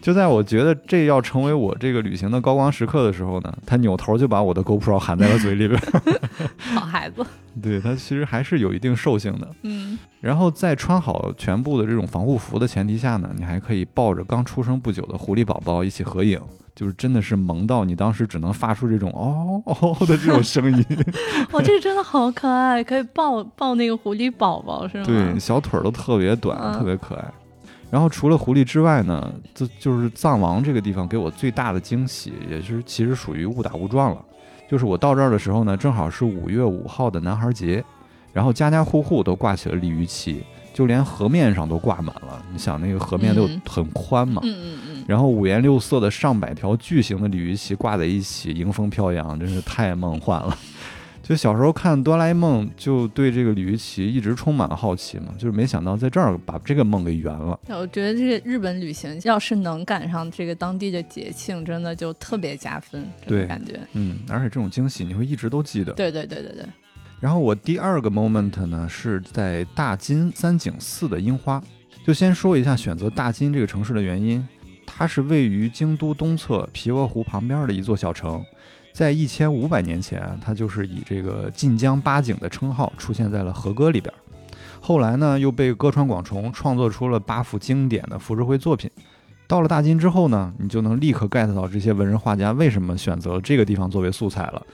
[0.01, 5.81] 就在我觉得这要成为我这个旅行的高光时刻的时候呢，它扭头就把我的 GoPro 含在了嘴里边。
[6.75, 7.25] 好孩子，
[7.59, 9.47] 对它其实还是有一定兽性的。
[9.63, 16.39] 嗯，然后在穿好全部的这种防护服的前提下呢，你还可以抱着刚出生不久的狐狸宝宝一起合影。
[16.75, 20.85] 就是真的是萌到你当时只能发出这种哦 哦的这种声音，
[21.53, 25.05] 哇，这个真的好可爱，可以抱抱那个狐狸宝宝是吗？
[25.05, 27.25] 对，小腿儿都特别短，特别可爱。
[27.89, 34.21] 然后除了狐狸之外呢，就就是藏王这个地方给我最大的惊喜，也是其实属于误打误撞了。
[34.69, 37.81] 就是我到这儿的时候呢，正好是五月五号的男孩节，
[38.33, 40.43] 然后家家户户都挂起了鲤鱼旗。
[40.73, 50.57] 就连河面上都挂满了，你想那个河面都很宽嘛，嗯嗯嗯，然后五颜六色的上百条巨型的鲤鱼旗挂在一起，迎风飘扬，真是太梦幻了。
[51.21, 57.59] 就小时候看哆啦 A 梦，就对这个鲤鱼旗一直充满了好奇嘛，就是没想到在这儿把这个梦给圆了。
[57.69, 65.93] 我觉得这个日本旅行要是能赶上这个当地的节庆，真的就特别加分，对，感觉，嗯，而且这种惊喜你会一直都记得。
[65.93, 66.63] 对对对对对。
[67.19, 71.59] 然后我第二个 moment 呢，是在大金三井寺的樱花。
[72.05, 74.47] 就先说一下选择大金这个城市的原因，
[74.85, 78.43] 它是位于京都东侧琵琶湖旁边的一座小城，
[78.93, 84.13] 在一千五百年前，它就是以这个晋江八景的称号出现在了和歌里边。
[84.79, 88.89] 后来呢，又被歌川广重创作出了八幅经典的浮世绘作品。
[89.47, 94.65] 到了大金之后呢，你就能立刻 get 到这些文人画家为什么选择这个地方作为素材了。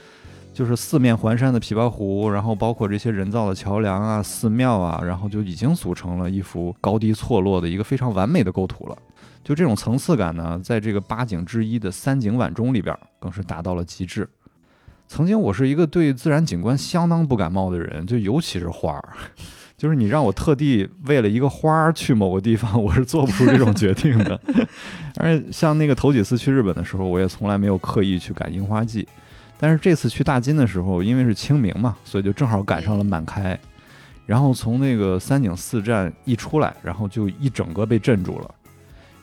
[0.54, 8.98] 就是四面环山的琵琶湖，然后包括这些人造的桥梁啊、寺庙啊，然后就已经组成了一幅高低错落的一个非常完美的构图了。
[9.44, 14.28] 就这种层次感呢，在这个八景之一的三景晚钟里边，更是达到了极致。
[15.08, 19.08] 曾经我是一个对自然景观相当不感冒的人，就尤其是花儿。
[19.76, 24.40] 就是你让我特地为了一个花儿去某个地方，我是做不出这种决定的。
[25.18, 29.06] 而且像那个头几次去日本的时候，我也从来没有刻意去赶樱花季。
[29.58, 33.58] 但是这次去大金的时候，因为是清明嘛，所以就正好赶上了满开。
[34.24, 38.54] 然后从那个三井四站一出来，然后就一整个被镇住了。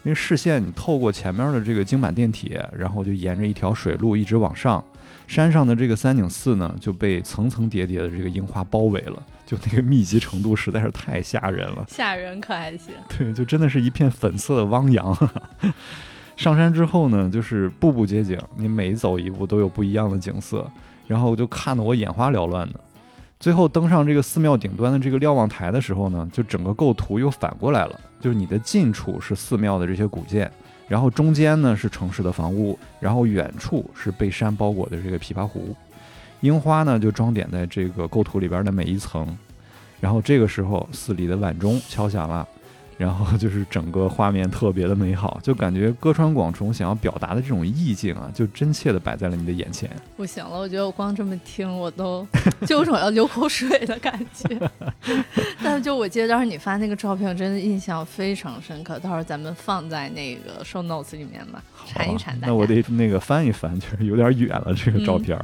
[0.03, 4.83] 因为视线你透过前面的这个京阪电铁，然后就沿着一条水路一直往上，
[5.27, 9.21] 山上的这个三井寺呢就被层层叠叠的这个樱花包围了。
[9.45, 12.93] 就那个密集程度实在是太吓人了，吓人可还行？
[13.17, 15.17] 对，就真的是一片粉色的汪洋。
[16.37, 20.69] 上山之后呢，就是步步皆景，你每走一步都有不一样的景色，
[21.07, 22.79] 然后就看得我眼花缭乱的。
[23.39, 30.51] 最后登上这个寺庙顶端的这个瞭望台的时候呢，就整个构图又反过来了，就是你的近处是寺庙的这些古建，
[30.87, 35.75] 然后中间呢是城市的房屋，然后远处是被山包裹的这个琵琶湖。
[36.41, 39.37] 樱花呢，就装点在这个构图里边的每一层，
[39.99, 42.47] 然后这个时候寺里的晚钟敲响了，
[42.99, 49.89] 然后就是整个画面特别的美好，就感觉歌川广重想要表达的这种意境啊，就真切的摆在了你的眼前。
[50.17, 52.27] 不行了，我觉得我光这么听，我都
[52.67, 54.69] 就有种要流口水的感觉。
[55.63, 58.99] 但是就我记得当时你发那个照片，真的印象非常深刻。
[58.99, 62.37] 到时候咱们放在那个 show notes 里面吧，馋一馋。
[62.41, 65.39] 那我得那个翻一翻，就是有点远了这个照片。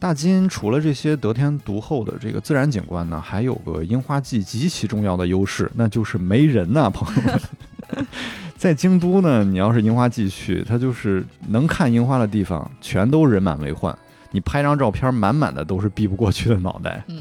[0.00, 8.06] 大金除了这些得天独厚的这个自然景观呢，还有个樱花季极其重要的优势，那就是没人呐，朋友们。
[8.56, 13.96] 在京都呢，你要是樱花季去，它就是能看樱花的地方全都人满为患，
[14.30, 17.04] 你拍张照片，满满的都是避不过去的脑袋。
[17.08, 17.20] 嗯。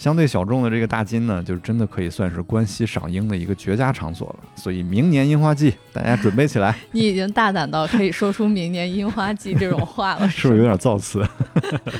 [0.00, 4.48] 相对小众的这个大金呢，就真的可以算是关西赏樱的一个绝佳场所了。
[4.56, 6.74] 所以明年樱花季，大家准备起来。
[6.92, 11.22] 你已经大胆到可以说出明年樱花季这种话了， 是不是有点造次？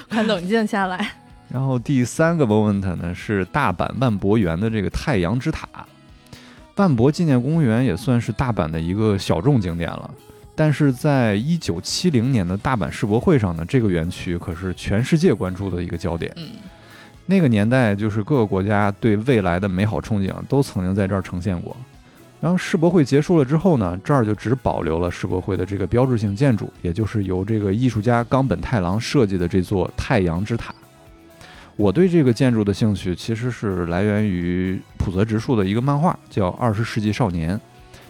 [0.09, 1.11] 快冷静下来。
[1.51, 5.69] 然后第三个 moment 呢，是大阪万博园的这个太阳之塔。
[6.77, 10.11] 万博纪念公园也算是大阪的一个小众景点了，
[10.55, 16.33] 但是在一九七零年的大阪世博会上呢，这个园区可是全世界关注的一个焦点。
[16.39, 16.49] 嗯。
[17.31, 21.77] 那个年代，就是各个国家对未来的美好憧憬都曾经在这儿呈现过。
[22.41, 30.75] 然后世博会结束了之后呢，这儿就只保留了世博会的这个标志性建筑，也就是由这个艺术家冈本太郎设计的这座太阳之塔。
[31.77, 37.57] 我对这个建筑的兴趣其实是来源于浦泽直树的一个漫画，叫《二十世纪少年》。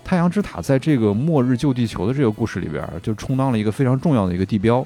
[0.03, 4.85] 太阳之塔在这个末日救地球的这个故事里边，就充当了一个非常重要的一个地标。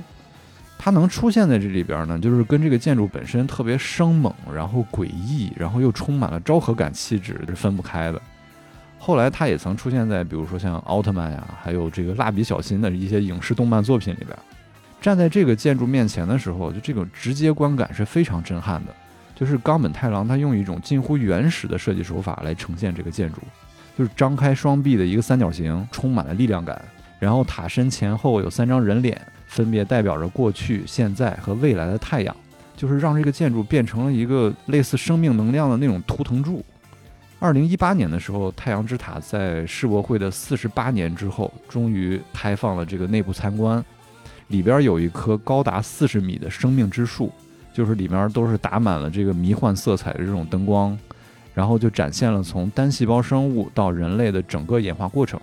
[0.78, 8.20] 它能出现在这里边呢，就是跟这个建筑本身特别生猛，然后诡异，然后又充满了昭和感气质是分不开的。
[8.98, 14.36] 后来它也曾出现在比如说像奥特曼呀，还有这个蜡笔小新的一些影视动漫作品里边。
[15.00, 18.94] 站在这个建筑面前的时候，就这种直接观感是非常震撼的。
[19.34, 23.40] 就是冈本太郎他用一种近乎原始的设计手法来呈现这个建筑，
[23.98, 26.80] 就是张开双臂的一个三角形，充满了力量感。
[27.18, 29.20] 然后塔身前后有三张人脸。
[29.54, 32.36] 分别代表着过去、现在和未来的太阳，
[32.76, 36.60] 就是让这个建筑变成了一个类似生命能量的那种图腾柱。
[37.38, 43.84] 二零一八年的时候，太阳之塔在世博会的四十八年之后，终于开放了这个内部参观。
[44.48, 47.30] 里边有一棵高达四十米的生命之树，
[47.72, 50.98] 就是里面都是打满了这个迷幻色彩的这种灯光，
[51.54, 55.38] 然后就展现了从单细胞生物到人类的整个演化过程。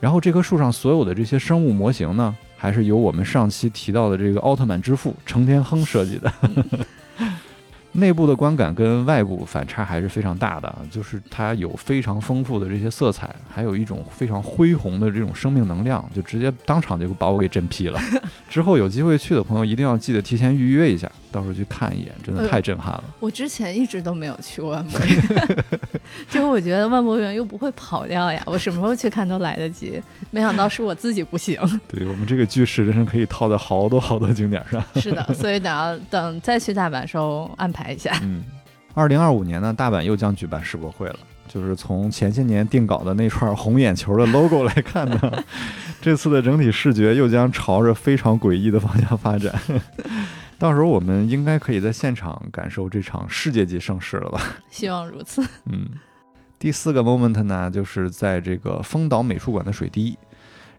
[0.00, 2.34] 然后这棵树上所有的这些生物模型呢？
[2.60, 6.30] 还是由我们上期提到的这个奥特曼之父成天亨设计的。
[7.92, 17.98] 内部的观感跟外部反差还是非常大的，就是它有非常丰富的这些色彩，还有一种非常恢宏的这种生命能量，就直接当场就把我给震劈了。
[18.48, 23.04] 之后有机会去的朋友一定要记得提前预约一下，到时候去看一眼，真的太震撼了。
[23.18, 25.64] 我之前一直都没有去过万博园，
[26.30, 30.00] 结果我觉得万博园又不会跑掉呀，我什么时候去看都来得及。
[30.30, 31.58] 没想到是我自己不行。
[31.88, 34.80] 对我们这个句式真是可以套在好多好多景点上。
[34.94, 37.80] 是的， 所以等要等再去大阪时候安排。
[37.80, 38.12] 排一下。
[38.22, 38.44] 嗯，
[38.92, 41.16] 二零二五年呢，大阪又将举办世博会了。
[41.48, 45.44] 就是从前些年定稿的那串红眼球的 logo 来看呢，
[46.02, 49.50] 这次的整体视觉又将朝着非常诡异的方向发展。
[50.60, 54.42] 到时候我们应该可以在现场感受这场世界级盛世了吧？
[54.68, 55.42] 希望如此。
[55.64, 55.88] 嗯，
[56.58, 60.18] 第四个 moment 呢，就是在这个丰岛美术馆的水滴，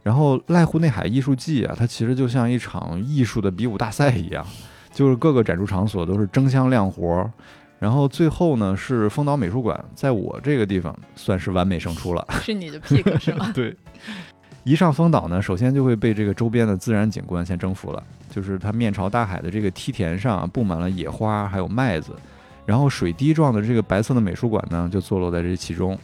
[0.03, 4.45] 然后濑户内海艺术季啊，它其实就像一场艺术的比武大赛一样，
[4.93, 7.27] 就是各个展出场所都是争相亮活，
[7.79, 13.51] 然后最后呢是丰岛美术馆，在我这个地方算是完美胜出了， 是你的 pick 是吗？
[13.51, 13.75] 对。
[14.63, 18.03] 一上风岛呢，首先就会被这个周边的自然景观先征服了。
[18.29, 22.15] 就是它面朝大海的这个梯田上布满了野花，还有麦子，
[22.65, 25.97] 然后水滴状的这个白色的美术馆呢，就坐落在这其中，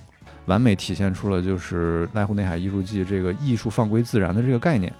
[0.48, 4.92] 完美体现出了就是濑户内海艺术季这个艺术放归自然的这个概念。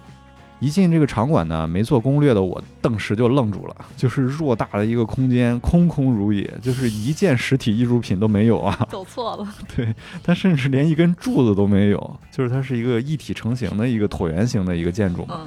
[0.60, 8.86] 一进这个场馆呢，没做攻略的我顿时就愣住了，就是偌大的一个空间，空空如也，就是一件实体艺术品都没有啊！
[8.90, 9.48] 走错了。
[9.76, 9.94] 对，
[10.24, 15.24] 它甚至连一根柱子都没有，就是它是一个一体成型的一个椭圆形的一个建筑。
[15.30, 15.46] 嗯。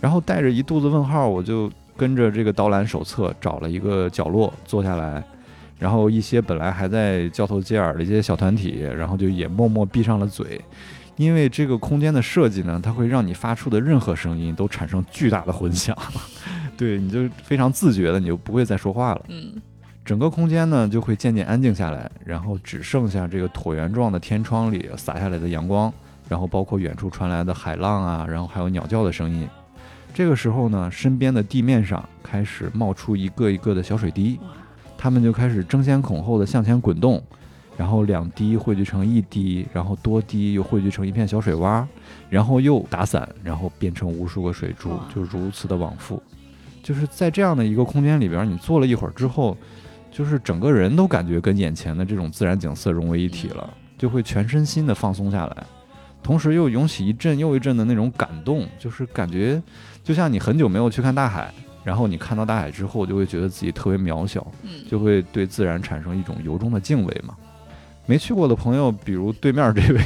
[0.00, 5.22] 然后带着一肚子问号，我就跟着这个导览手册找了一个角落坐下来，
[5.78, 10.60] 然后一些本来还在交头接耳的一些小团体，然后就也默默闭上了嘴。
[11.16, 15.96] 因为这个空间的设计呢，它会让你发出的任何声音都产生巨大的混响，
[16.76, 19.22] 对，你就非常自觉的，你就不会再说话了。
[19.28, 19.52] 嗯，
[20.04, 25.92] 整个空间呢就会渐渐安静下来，然后只剩下这个椭圆状的天窗里洒下来的阳光，
[26.28, 29.46] 然后包括远处传来的海浪啊，然后还有鸟叫的声音。
[30.14, 34.40] 这个时候呢，身边的地面上开始冒出一个一个的小水滴，
[34.98, 37.22] 它们就开始争先恐后的向前滚动。
[37.76, 41.84] 然后两滴汇聚成一滴，然后多滴又汇聚成一片小水洼，
[42.28, 46.22] 然后又打散，然后变成无数个水珠，就如此的往复。
[46.82, 49.56] 就是在这样的一个空间里边，你坐了一会儿之后，
[50.10, 55.56] 就是整个人都感觉跟眼前的这种自然景色融为一体了，就会全身心的放松下来，
[56.22, 59.62] 同时又涌起一阵又一阵的那种感动，就是感觉
[60.04, 61.54] 就像你很久没有去看大海，
[61.84, 64.46] 然后你看到大海之后，就会觉得自己特别渺小，
[64.90, 67.34] 就会对自然产生一种由衷的敬畏嘛。
[68.06, 70.00] 没去过的朋友，比如对面这位，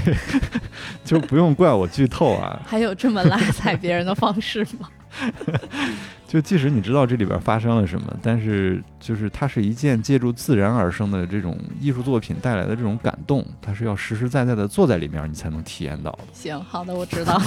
[1.04, 2.60] 就不用怪我剧透啊。
[2.66, 4.88] 还有这么拉踩别人的方式吗？
[6.28, 16.18] 就即使你知道这里边发生了什么，但是就是它是一件借助自然而生的这种艺术作品带来的这种感动，它是要实实在在的坐在里面你才能体验到的。
[16.32, 17.40] 行，好的，我知道。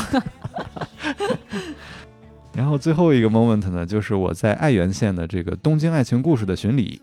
[2.56, 7.00] 然后最后一个 moment 呢，就是我在爱媛县的这个东京爱情故事的巡礼。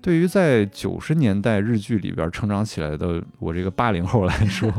[0.00, 4.70] 对于在九十年代日剧里边成长起来的我这个八零后来说，《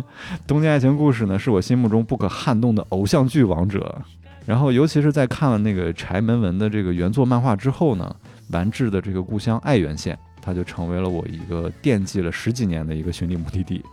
[0.47, 4.01] 东京爱情故事》呢是我心目中不可撼动的偶像剧王者。
[4.45, 8.15] 然后，尤其是在看了那个柴门文的这个原作漫画之后呢，
[8.51, 13.84] 丸治的这个故乡爱媛县，它就成为了我一个惦记了十几年的一个巡礼目的地。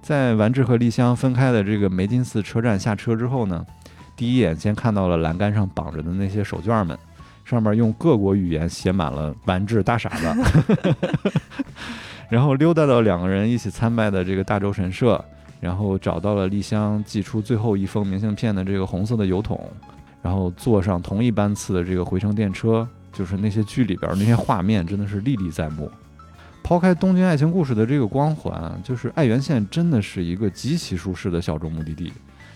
[0.00, 3.64] 在丸治和丽香分开的这个梅津寺车站下车之后呢，
[4.16, 6.98] 第一眼先看到了栏杆上绑着的那些手绢们。
[7.44, 10.42] 上面用各国语言写满了“完治大傻子”，
[12.30, 15.22] 然后溜达到两个人一起参拜的这个大周神社，
[15.60, 19.68] 然后找到了丽香寄出最后一封明信片的这个红色的邮筒，
[20.22, 25.90] 然后坐上同一班次的这个回程电车，就是那些剧里边那些画面真的是历历在目。
[26.62, 32.12] 抛开东京爱情故事的这个光环，就是爱媛县真的是一个极其舒适的小众目的地，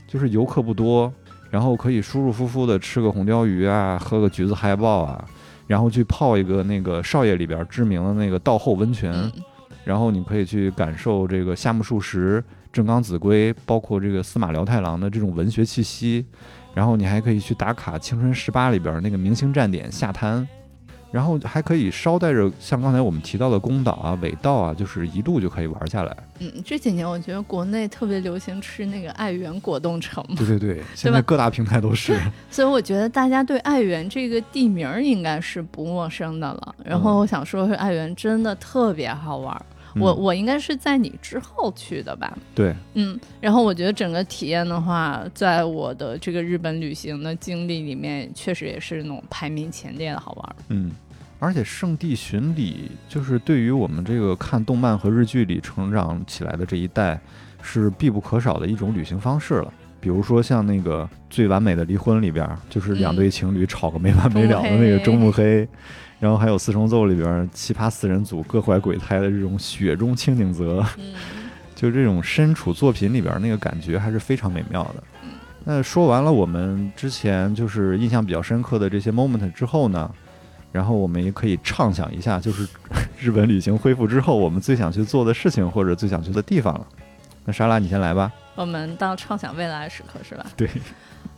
[0.07, 1.13] 就是游客不多。
[1.57, 5.25] 然后可以舒舒服服的吃个红鲷鱼啊，喝个橘子嗨爆啊，
[5.67, 9.33] 然后去泡一个那个少爷里边知名的那个道后温泉，
[9.83, 16.27] 然后你可以去感受这个夏目漱石、正冈子规，包括这个司马辽太郎的这种文学气息，
[16.75, 20.47] 然后你还可以去打卡青春十八里边那个明星站点下滩。
[21.11, 26.17] 然后还可以捎带着像刚才我们提到的宫岛啊、尾道啊，就是一路就可以玩下来。
[26.39, 30.23] 嗯，这几年我觉得国内特别流行吃那个爱媛果冻城。
[30.37, 32.19] 对 对对，现在各大平台都是。
[32.51, 36.75] 所以我觉得大家对爱媛这个地名应该是不陌生的了。
[36.85, 39.65] 然后我想说，是爱媛真的特别好玩。
[39.99, 42.37] 我我应该是在你之后去的吧？
[42.55, 50.57] 对，嗯，然后我觉得整个体验的话，在我的这个日本旅行的经历里面，确实也是那种排名前列的好玩。
[50.69, 50.91] 嗯，
[51.39, 57.19] 而且圣地巡礼，就是对于我们这个看动漫和日剧里成长起来的这一代，
[57.63, 59.73] 是必不可少的一种旅行方式了。
[59.99, 65.67] 比如说像那个《最完美的离婚》里边，就是两对情侣吵个没完没了的那个中目黑。
[66.19, 70.85] 然后还有四重奏里边奇葩四人组各怀鬼胎的这种雪中清景泽，
[71.75, 75.03] 就这种身处作品里边那个感觉还是非常美妙的。
[75.65, 80.11] 那说完了我们之前就是印象比较深刻的这些 moment 之后呢，
[80.73, 82.67] 然后我们也可以畅想一下，就是
[83.19, 86.87] 日本旅行恢复之后，我们最想去做的事情或者最想去的地方了。
[87.45, 88.33] 那莎拉，你先来吧。
[88.57, 90.47] 我们到畅想未来时刻是吧？
[90.57, 90.69] 对。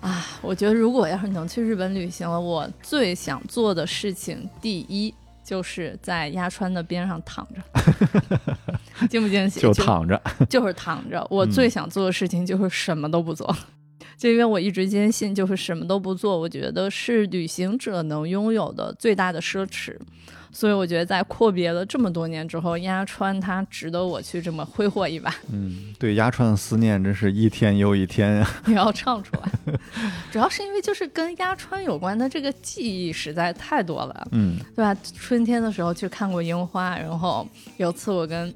[0.00, 5.12] 啊，我觉得如果要是能去日本旅行了，我最想做的事情，第一
[5.42, 7.60] 就是在鸭川的边上躺着，
[9.10, 9.58] 惊不惊喜？
[9.60, 11.26] 就躺着，就是躺着。
[11.28, 13.54] 我最想做的事情就是什么都不做。
[14.16, 19.96] 就因为我一直坚信，就是什么都不做，我觉得是旅行者能拥有的最大的奢侈。
[20.53, 25.34] 所以我觉得，在阔别了这么多年之后，鸭川它值得我去这么挥霍一把。
[25.53, 28.51] 嗯，对鸭川的思念真是一天又一天呀！
[28.66, 29.74] 你要唱出来，
[30.32, 34.28] 主要是因为就是跟鸭川有关的这个记忆实在太多了。
[34.32, 34.94] 嗯，对吧？
[35.16, 37.46] 春天的时候去看过樱花，然后
[37.76, 38.53] 有次我跟。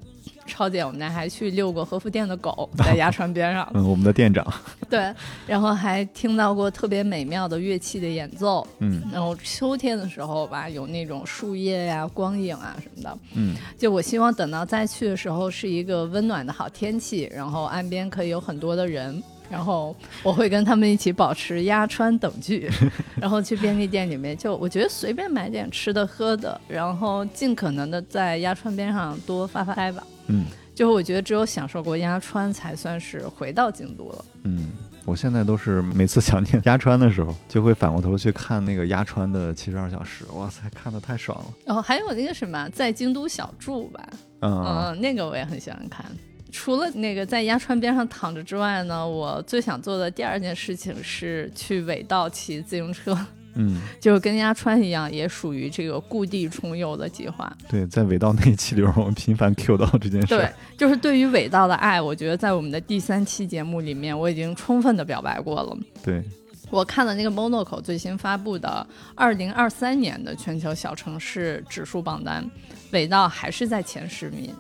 [0.53, 3.67] 超姐，我们家还去遛过和服店的狗， 在鸭川边上。
[3.73, 4.47] 嗯，我们的店长。
[4.91, 5.13] 对，
[5.47, 8.67] 然后还听到过特别美妙的乐器的演奏。
[8.81, 13.19] 嗯，然后秋天的时候吧，有那种树叶呀、光影啊什么的。
[13.35, 19.23] 嗯，就我希望等到再去的时候是一个温暖的好天气，然后岸边可以有很多的人。
[19.51, 22.71] 然后我会跟他们一起保持压川等距，
[23.21, 30.03] 然后去便利店里面，就我觉得随便买点吃的喝的，然后尽可能的在压川边上多发发呆吧。
[30.29, 34.25] 嗯，就我觉得只有享受过鸭川，才算是回到京都了。
[34.45, 34.71] 嗯，
[35.05, 41.47] 我现在都是每次想念鸭川的时候，就会反过头去看那个鸭川的七十二小时，哇塞，看的太爽了。
[41.65, 44.09] 然后还有那个什么，在京都小住吧，
[44.41, 46.05] 嗯，那个我也很喜欢看。
[46.51, 53.17] 除了那个在鸭川边上躺着之外呢，我最想做的第二件事情是去尾道骑自行车。
[53.55, 57.55] 嗯，就跟鸭川一样，也属于这个故地重游的计划。
[57.69, 60.29] 对，在尾道那一期里，我们频繁 Q 到这件事。
[60.29, 65.77] 对，就是对于尾道的爱，我觉得在我们的第三期节目里面，我已经充分的表白过了。
[66.03, 66.23] 对，
[66.71, 72.49] 我看了那个 Monoco 最新发布的二零二三年的全球小城市指数榜单，
[72.93, 74.55] 尾道还是在前十名。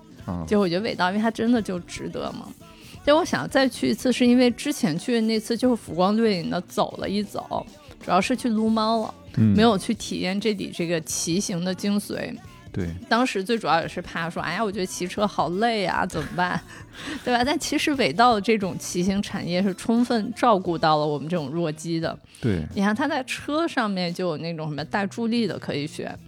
[0.47, 2.47] 就我觉得尾道，因为它真的就值得嘛。
[3.05, 7.66] 就我想再去一次，是因为之前去的那次就是浮光掠影的走了一走，
[8.05, 12.34] 主要是去撸猫了，没有去体验这里这个骑行的精髓。
[12.72, 16.59] 对，当时最主要也是怕说，哎呀，我觉得骑车好累啊，怎么办？
[17.22, 17.44] 对吧？
[17.44, 22.18] 但其实尾道的这种骑行产业是充分照顾到了我们这种弱鸡的。
[22.40, 26.18] 对，你看他在车上面就有那种什么带助力的可以选。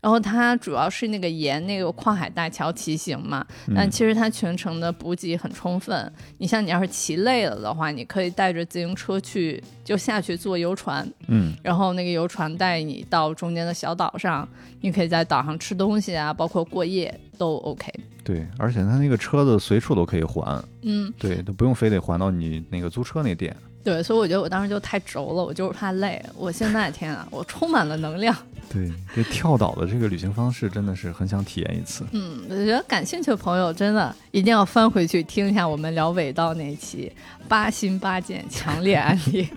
[0.00, 3.44] 然后它主要是那个沿那个跨海大桥骑行嘛，
[3.74, 6.12] 但其实它全程的补给很充分。
[6.38, 14.48] 你像你要是骑累了的话，你可以带着自行车去，就下去坐游船，嗯，然后那个游船带你到中间的小岛上，
[14.80, 17.92] 你可以在岛上吃东西啊，包括过夜都 OK。
[18.22, 23.56] 对，而且它那个车子随处都可以还，嗯，对，都不用非得还到你那个租车那店。
[23.88, 26.22] 对，所以我觉得我当时就太轴了，我就是怕累。
[26.36, 28.36] 我现在天啊，我充满了能量。
[28.70, 32.04] 对，这跳岛的这个旅行方式真的是很想体验一次。
[32.12, 37.10] 嗯，我觉得感兴趣的朋友真的一定要翻回去听一下我们聊尾道那期，
[37.48, 39.48] 八心八箭，强烈安利。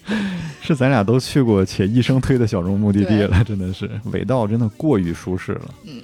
[0.60, 5.74] 是咱俩都去过且一生推的小众目的地了，真的是尾道真的过于舒适了。
[5.84, 6.02] 嗯，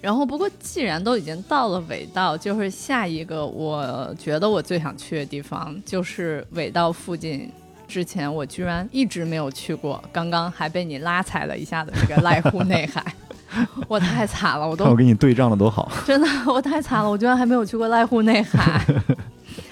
[0.00, 7.50] 然后不过既然都已经到了尾道，就是下一个我觉得我最想去的地方就是尾道附近。
[7.88, 13.02] 之前我居然一直没有去过，刚刚还被你拉踩了一下的这个濑户内海，
[13.88, 18.84] 我太惨了，我都我给你对账的多好，真的我太惨了，我居然还没有去过濑户内海，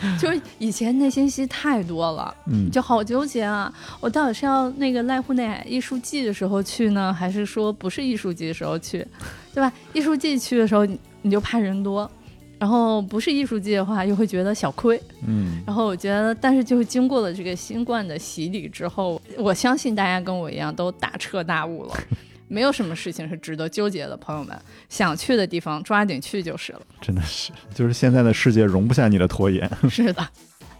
[0.21, 9.07] 就是以前内心戏太多了，嗯，就好纠结啊，我到底是要那个濑户内海艺术季的时候去呢，还是说不是艺术季的时候去，
[9.55, 9.73] 对吧？
[9.93, 12.11] 艺术季去的时候你你就怕人多。
[12.59, 14.99] 然后不是艺术季的话，又会觉得小亏。
[15.27, 21.95] 嗯，然后我觉得，但是就是经过了这个新冠的洗礼之后，我相信大家跟我一样都大彻大悟了，
[22.49, 24.17] 没有什么事情是值得纠结的。
[24.17, 26.81] 朋友们，想去的地方抓紧去就是了。
[27.01, 29.71] 真的是，就是现在的世界容不下你的拖延。
[29.91, 30.27] 是的。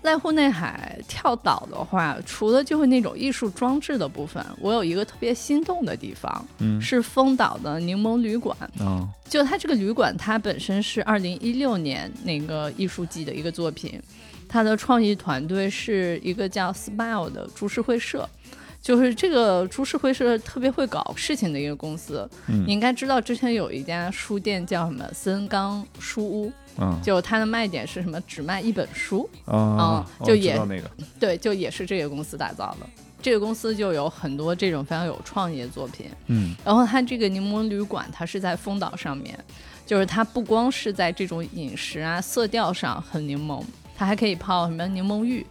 [0.03, 8.57] 濑户内海跳岛的话，除了就是那种艺术装置的部分，我有一个特别心动的地方，嗯，是丰岛的柠檬旅馆。
[8.79, 14.01] 哦，就它这个旅馆，它本身是二零一六年那个艺术季的一个作品，
[14.49, 18.29] 它的创意团队是一个叫 Smile 的株式会社，
[18.87, 22.31] 就是这个株式会社特别会搞事情的一个公司。
[22.47, 26.53] 嗯，你应该知道，之前有一家书店叫什么森冈书屋。
[26.79, 28.21] 嗯，就它的卖点是什么？
[28.29, 32.87] 只卖一本书啊，就也那个，对，就也是这个公司打造的。
[33.21, 36.07] 这个公司就有很多这种非常有创意的作品。
[36.29, 39.37] 嗯，然后它这个柠檬旅馆，它是在丰岛上面，
[39.85, 43.61] 就是它不光是在这种饮食啊、色调上很柠檬，
[43.97, 45.45] 它还可以泡什么柠檬浴，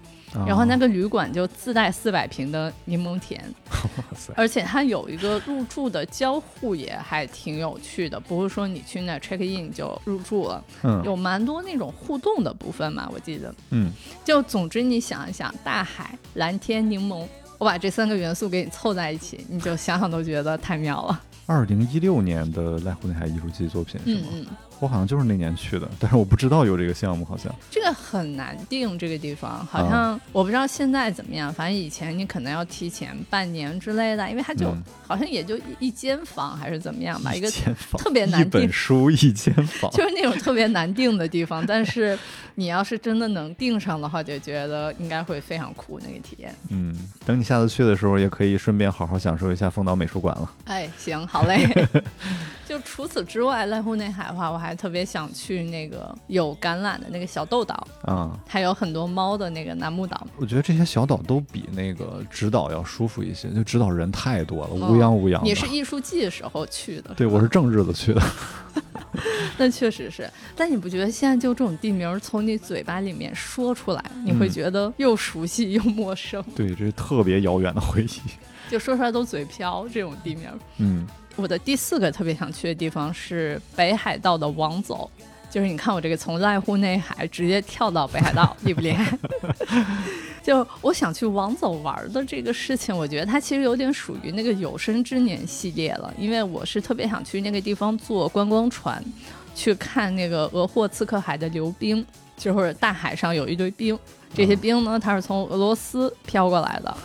[0.45, 3.43] 然后那个旅馆就自带四百平的柠檬田，
[4.36, 13.91] 而且它有一个入住的交互也还挺有趣的，不是说你去那 check in 就入住了，嗯，有蛮多那种互动的部分嘛，我记得，嗯，
[14.23, 17.25] 就总之你想一想，大海、蓝天、柠檬，
[17.57, 21.21] 我把这三个元素给你凑在一起，你就想想都觉得太妙了。
[21.47, 24.21] 二零一六年的濑户内海艺术季作品是吗？
[24.31, 24.45] 嗯嗯。
[24.80, 28.86] 我好像就是那年去的，但是我不知道有这个项目，好像这个很难定。
[28.97, 34.73] 这个地方好像我不知道现在怎么样，反正以前你可能要提前半年之类的，因为它就
[35.05, 37.49] 好像也就一间房还是怎么样吧，一个
[37.97, 38.61] 特别难定。
[38.61, 41.65] 一本书一间房，就是那种特别难定的地方。
[41.65, 42.17] 但是
[42.55, 46.55] 你要是真的能定上的话，就觉得应该会非常酷那个体验。
[46.69, 46.95] 嗯，
[47.26, 50.51] 等你下次去的时候，也可以顺便好好享受一下丰岛美术馆了。
[50.65, 51.67] 哎，行，好嘞。
[52.86, 60.25] 就除此之外，濑户内海的话，我还特别想去那个有橄榄的那个小豆岛啊，还有很多猫的那个楠木岛。
[60.38, 65.41] 我觉得这些小岛都比那个直岛要舒服一些，就直岛人太多了，乌泱乌泱。
[65.41, 67.13] 你是艺术季的时候去的？
[67.15, 68.21] 对，我是正日子去的。
[69.57, 76.43] 那确实是，但你不觉得现在就这种地名从你嘴巴里面说出来，你会觉得又熟悉又陌生？
[76.55, 78.21] 对，这是特别遥远的回忆，
[78.69, 79.88] 就说出来都嘴飘。
[79.88, 81.07] 这种地名，嗯。
[81.36, 85.09] 我的第四个特别想去的地方是北海道的王走，
[85.51, 89.17] 就是你看我这个从濑户内海直接跳到北海道， 厉不厉害？
[90.41, 99.03] 就我想去王走玩的这个事情，我觉得它其实有点属于那个有生之年系列了，因为我是特别想去那个地方坐观光船，
[99.55, 102.05] 去看那个俄霍次克海的流冰，
[102.38, 103.97] 就是大海上有一堆冰，
[104.33, 106.95] 这些冰呢它是从俄罗斯飘过来的，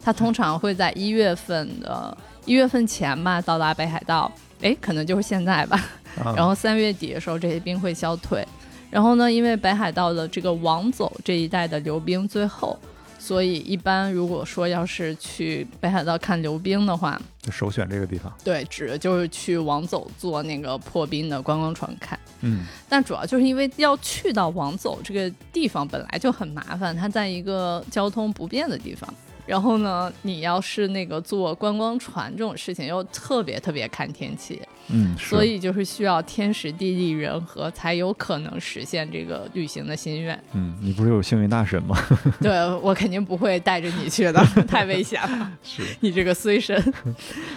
[0.00, 2.16] 它通常会在一月份的。
[2.50, 4.28] 一月份前吧，到达北海道，
[4.60, 5.80] 哎，可能就是现在吧。
[6.34, 8.44] 然后三月底的时候，这些冰会消退。
[8.90, 12.76] 然后呢，因为北海道的这个王走这一带的流冰最后，
[13.20, 18.32] 所以一般如果说要是去北海道看流冰的话，就首选这个地方。
[18.42, 22.18] 对，指的就是去王走坐那个破冰的观光船看。
[22.40, 22.66] 嗯。
[22.88, 29.08] 但主要就是因为要去到王走这个地方本来就很麻烦，它在一个交通不便的地方。
[29.50, 40.40] 然后呢，你要是那个坐观光船这种事情，又特别特别看天气，嗯，所以就是需要天时地利人和，才有可能实现这个旅行的心愿。
[40.52, 41.98] 嗯，你不是有幸运大神吗？
[42.40, 45.50] 对我肯定不会带着你去的， 太危险了。
[45.64, 46.80] 是你这个随身，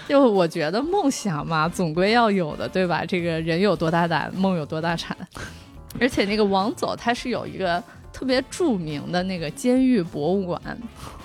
[0.09, 3.05] 就我觉得梦想嘛，总归要有的，对吧？
[3.05, 5.15] 这个人有多大胆，梦有多大产。
[5.99, 7.83] 而且那个王总他是有一个。
[8.13, 10.61] 特别著名的那个监狱博物馆，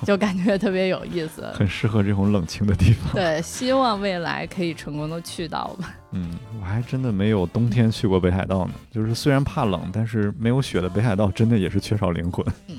[0.05, 3.13] 就感觉特别有意思， 很适合这种冷清的地方。
[3.13, 5.95] 对，希望未来可以成功的去到吧。
[6.13, 8.73] 嗯，我还真的没有冬天去过北海道呢。
[8.91, 12.45] 就是虽然怕冷，但是没有雪的北海道真的也是缺少灵魂。
[12.69, 12.77] 嗯，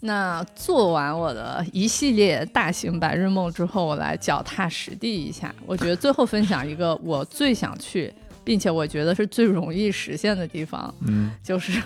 [0.00, 5.54] 那做完我的一系列大型白日梦之后，我来脚踏实地一下。
[5.66, 8.10] 我觉得最后分享一个我最想去，
[8.42, 11.80] 并且我觉得是最容易实现的地方，嗯，就是。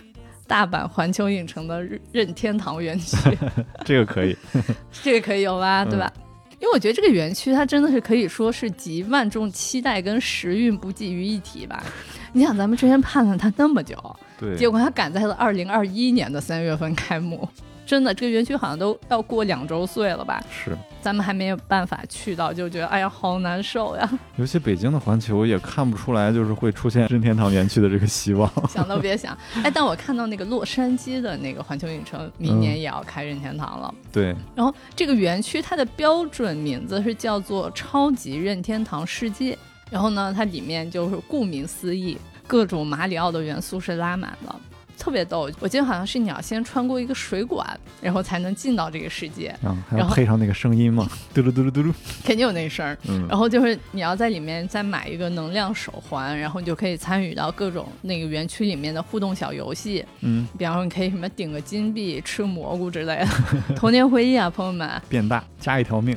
[0.47, 1.82] 大阪环球影城的
[2.12, 3.16] 任天堂园区，
[3.84, 4.36] 这个可以，
[5.03, 5.84] 这个可以有吧？
[5.84, 6.12] 对吧？
[6.59, 11.84] 因为我觉得这个园区它真的是可以说是集万众期待跟时运不济于一体吧。
[12.32, 13.94] 你想，咱们之前盼了它那么久，
[14.38, 17.47] 对，结果它赶在了二零二一年的三月份开幕。
[17.87, 20.43] 真的，这个园区好像都要过两周岁了吧？
[20.51, 24.18] 是，咱们还没有办法去到，就觉得哎呀，好难受呀。
[24.37, 28.51] 尤其北京的环球也看不出来，就是会出现任天堂园区的这个希望。
[28.68, 29.39] 想都别想。
[29.62, 33.95] 哎，但我看到那个洛杉矶的那个环球影城，明年也要开任天堂了。
[34.12, 34.34] 对。
[34.57, 39.57] 然后这个园区它的标准名字是叫做超级任天堂世界。
[39.89, 42.18] 然后呢，它里面就是顾名思义，
[42.49, 44.61] 各种马里奥的元素是拉满了。
[44.99, 47.66] 特别逗，我记得好像是你要先穿过一个水管，
[48.01, 49.55] 然后才能进到这个世界，
[49.90, 51.92] 然后配上那个声音嘛， 嘟噜嘟噜嘟噜，
[52.24, 52.97] 肯定有那声儿。
[53.09, 60.05] 嗯，然后就是你要在里面再买一个能量手环，然后你就可以参与到各种那个园区里面的互动小游戏。
[60.20, 63.28] 嗯，比方说你可以什么顶个金币、吃蘑菇之类的，
[63.76, 64.90] 童年回忆啊，朋友们。
[65.09, 66.16] 变大加一条命。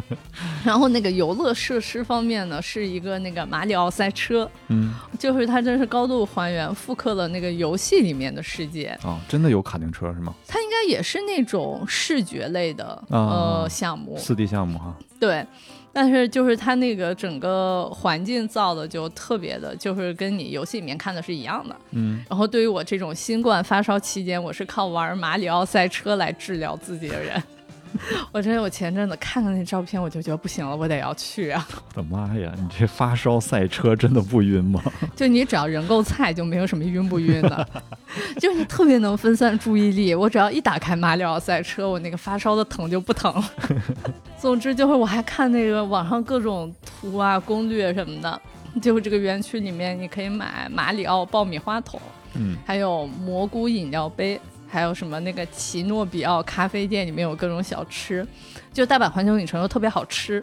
[0.62, 4.48] 然后那个游乐设施方面呢，是一个那个马里奥赛车。
[4.68, 8.09] 嗯，就是它真是高度还原复刻了那个游戏里。
[8.10, 10.34] 里面的世界啊，真的有卡丁车是吗？
[10.46, 14.94] 它应该也是那种视觉类的呃项目，四 D 项目哈。
[15.20, 15.46] 对，
[15.92, 21.76] 但是就是它那个整个环境造的就特别的，就是跟你游戏里面看的是一样的。
[21.92, 22.24] 嗯。
[22.28, 27.40] 然后对于我这种新冠发烧期间，我是靠玩马里奥赛车来治疗自己的人。
[28.32, 31.66] 我真的，我前阵子看看那照片，我就觉得不行了，我得要去啊！
[31.94, 34.82] 我的妈呀，你这发烧赛车真的不晕吗？
[35.16, 37.68] 就你只要人够菜，就没有什么晕不晕的，
[38.40, 40.14] 就你特别能分散注意力。
[40.14, 43.50] 我只要一打开马里奥赛车，我那个发烧的疼就不疼了。
[44.38, 48.40] 总之就是我还看那个网上各种图啊、攻略什么的，
[48.80, 52.00] 就这个园区里面你可以买马里奥爆米花桶，
[52.34, 54.40] 嗯，还有蘑菇饮料杯。
[54.70, 58.26] 还有什么那个奇诺比奥咖啡店里面有各种小吃，
[58.72, 60.42] 就大阪环球影城又特别好吃，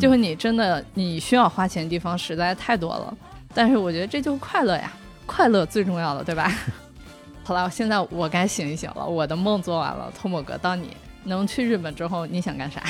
[0.00, 3.16] 就是你真的你需要花钱的地方实在太多了，
[3.54, 4.92] 但是我觉得这就是快乐呀，
[5.26, 6.52] 快乐最重要的，对吧？
[7.44, 10.12] 好了，现在我该醒一醒了，我的梦做完了。
[10.14, 12.82] 托莫哥，到你能去日本之后，你想干啥？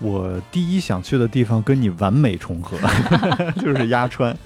[0.00, 2.76] 我第一想去的地方跟你完美重合，
[3.60, 4.36] 就是鸭川。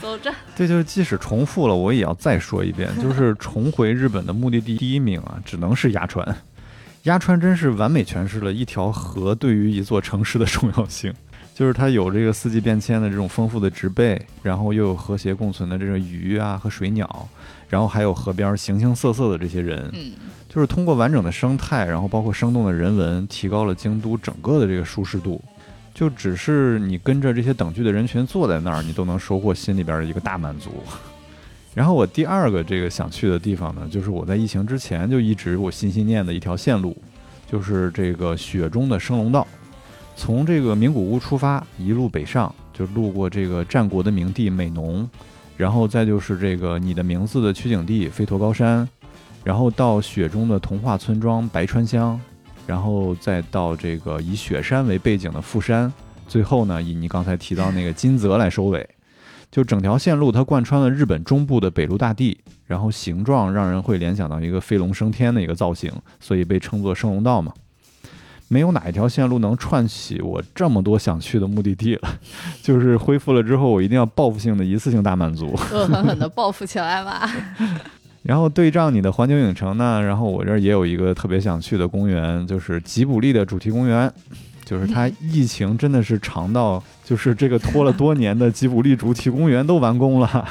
[0.00, 0.32] 走着。
[0.56, 6.36] 对，就是即使重复了，我也要再说一遍， 就是重回日本的目的地第一名啊，只能是鸭川。
[7.04, 11.12] 鸭川真是完美诠释了一条河对于一座城市的重要性，
[11.54, 17.28] 就是它有这个四季变迁的这种丰富的植被，然后又有和谐共存的这种鱼啊和水鸟，
[17.70, 19.90] 然后还有河边形形色色的这些人。
[19.94, 20.12] 嗯。
[20.46, 25.40] 就是通过完整的生态，然后包括生动的人文，提高了京都整个的这个舒适度。
[25.94, 30.70] 就只是你跟着这些等距的人群坐在那儿，你都能收获心里边的一个大满足。
[31.72, 36.96] 然后我第二个这个想去的地方呢，就是我在疫情之前就一直我心心念的一条线路，
[37.48, 39.46] 就是这个雪中的升龙道。
[40.16, 45.08] 从这个名古屋出发，一路北上，就路过这个战国的名地美浓，
[45.60, 48.88] 然后再就是这个你的名字的取景地飞驼高山。
[49.42, 52.20] 然后到雪中的童话村庄白川乡，
[52.66, 55.90] 然后再到这个以雪山为背景的富山，
[56.28, 58.86] 最后呢以你刚才提到那个金泽来收尾，
[59.50, 65.90] 就整条线路它贯穿了日本中部的北陆大地，然后形状让人会联想到一个飞龙升天的一个造型，
[66.20, 67.52] 所以被称作升龙道嘛。
[68.52, 72.18] 没有哪一条线路能串起我这么多想去的目的地了，
[72.60, 77.30] 就是恢复了之后，我一定要报复性的一次性大满足， 恶狠狠的报复起来吧。
[78.24, 84.12] 然后对仗你的环球影城呢，然后我这儿也有一个特别想去的公园，就是吉卜力的主题公园，
[84.64, 90.44] 就是它疫情真的是长到，就是这个拖了多年的吉卜力主题公园都完工了。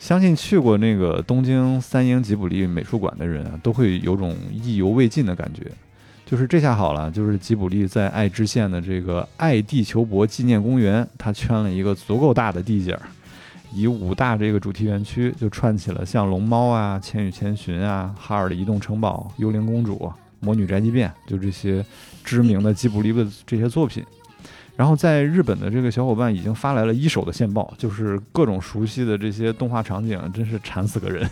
[0.00, 5.62] 相信去过那个东京三英吉卜力美术馆的人啊，都会有种意犹未尽的感觉。
[6.32, 13.02] 就是这下好了，就是吉卜力在爱知县的这个爱地球博纪念公园，它圈了一个足够大的地界儿。
[13.70, 20.10] 以五大这个主题园区就串起了像龙猫啊、千与千寻啊、哈尔的移动城堡、幽灵公主、
[20.40, 21.84] 魔女宅急便，就这些
[22.24, 24.02] 知名的吉卜力的这些作品。
[24.74, 31.28] 然后在日本的这个小伙伴已经发来了一手的线报，就是各种熟悉的这些动画场景，真是馋死个人。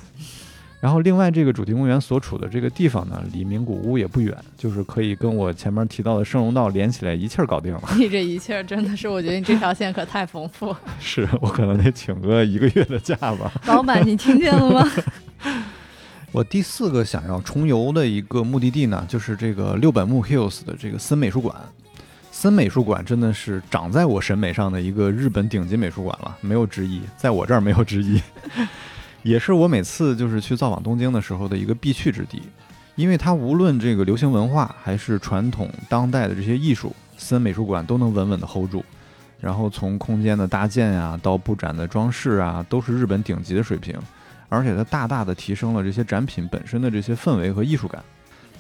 [0.81, 7.83] 然后，另外这个主题公园所处的这个地方呢，离名古屋也不远，就是可以跟我前面提到的圣龙道连起来，一气儿搞定了。
[7.99, 10.75] 你 这一气儿真的是，我觉得你这条线可太丰富。
[10.99, 13.53] 是我可能得请个一个月的假吧。
[13.67, 14.91] 老板，你听见了吗？
[16.33, 21.55] 我第四个想要重游的一个目的地呢，就是这个六本木 Hills 的这个森美术馆。
[22.31, 28.19] 森美术馆真的是长在我审美上的一个日本顶级美术馆了，没有之一，在我这儿没有之一。
[29.23, 32.43] 也是我每次就是去造访东京的时候的一个必去之地，
[32.97, 38.85] 因为它无论这个流行文化还是传统当代的这些艺术，森美术馆都能稳稳的 hold 住。
[39.39, 43.99] 然后从空间的搭建呀，到布展的装饰啊，都是日本顶级的水平。
[44.51, 48.03] 而且它大大的提升了这些展品本身的这些氛围和艺术感。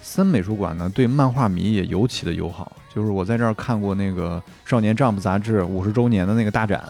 [0.00, 2.72] 森美术馆呢，对漫画迷也尤其的友好。
[2.94, 6.82] 就是我在这儿看过那个《少年 Jump》杂志五十周年的那个大展。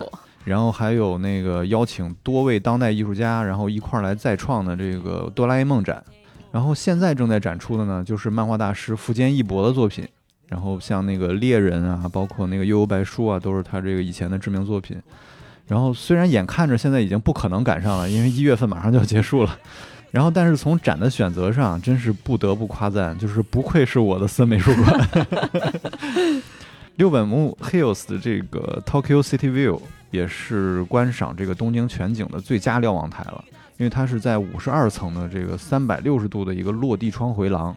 [0.44, 6.02] 然后还有那个邀请多位当代艺术家，然后一块儿来再创的这个哆啦 A 梦展。
[6.50, 10.06] 然后现在正在展出的呢，就是漫画大师富坚义博的作品。
[10.48, 15.00] 然后像那个猎人啊，包括那个悠悠白书啊，都是他这个以前的知名作品。
[15.68, 19.56] 然后虽然眼看着现在已经不可能赶上了，因为一月份马上就要结束了。
[20.10, 25.08] 然后但是从展的选择上，真是不得不夸赞，就是不愧是我的森美术馆。
[27.00, 29.80] 六本木 Hills 的这个 Tokyo City View。
[30.10, 33.42] 也是观赏这个东京全景的最佳瞭望台了，
[33.78, 37.74] 因为它是在五十二层的这个三百六十度的一个落地窗回廊，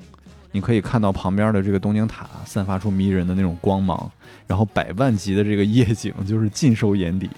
[0.51, 4.11] 你可以看到旁边的这个东京塔散发出迷人的那种光芒，
[4.47, 7.30] 然后百万级的这个夜景就是尽收眼底。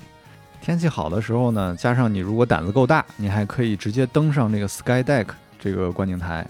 [0.62, 5.28] 天气好的时候呢，加上你如果胆子够大，你还可以直接登上这个 Sky Deck
[5.60, 6.48] 这个观景台，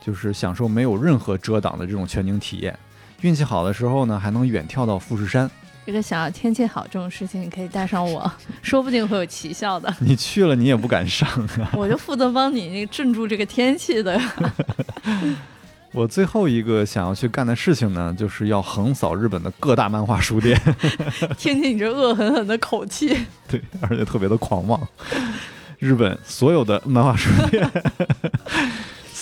[0.00, 2.78] 就是享受没有任何遮挡的这种全景体验。
[3.22, 5.50] 运气好的时候呢，还能远眺到富士山。
[5.84, 9.92] 这个想要天气好这种事情，你可以带上我， 说不定会有奇效的。
[10.00, 11.26] 你去了，你也不敢上
[11.60, 11.70] 啊！
[11.74, 14.20] 我就负责帮你那镇住这个天气的。
[15.92, 20.60] 我最后一个想要去干的事情呢，就是要横扫日本的各大漫画书店。
[21.38, 23.08] 听听你这恶狠狠的口气，
[23.48, 24.78] 对，而且特别的狂妄。
[25.78, 27.66] 日本所有的漫画书店，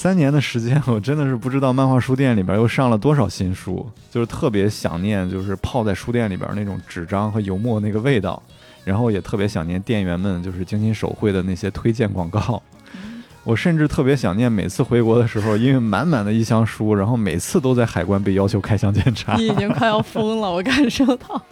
[0.06, 8.40] 三年的时间， 我真的是不知道漫画书店里边又上了多少新书，就是特别想念，就是泡在书店里边那种纸张和油墨那个味道，
[8.84, 12.62] 然后也特别想念店员们就是精心手绘的那些推荐广告。
[13.42, 19.34] 我甚至特别想念每次回国的时候，因为满满的一箱书，然后每次都在海关被要求开箱检查。
[19.34, 21.42] 你已经快要疯了，我感受到。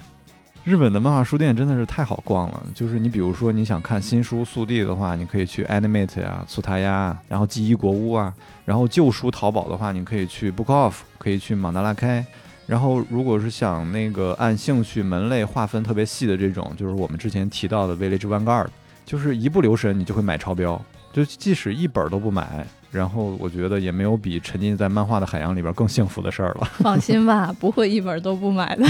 [0.64, 8.32] 日本的漫画书店真的是太好逛了，就是你比如说你想看新书速递的话，你可以去 Animate 呀、粗塔呀，然后记忆国屋啊，
[8.64, 12.24] 然后旧书淘宝的话，你可以去 Book Off，可以去马达拉开。
[12.66, 18.68] 然后如果是想那个按兴趣门类划分特别细的这种，就是我们之前提到的 Village Vanguard，
[19.04, 20.80] 就是一不留神你就会买超标。
[21.12, 26.68] 就即使一本都不买，然后我觉得也没有比沉浸在漫画的海洋里边更幸福的事儿了。
[26.80, 28.84] 放心吧，不会一本都不买的。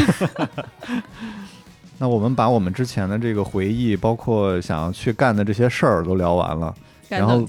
[1.99, 6.74] 那我们把我们之前的这个回忆，包括想要去干的这些事儿都聊完了，
[7.09, 7.47] 然后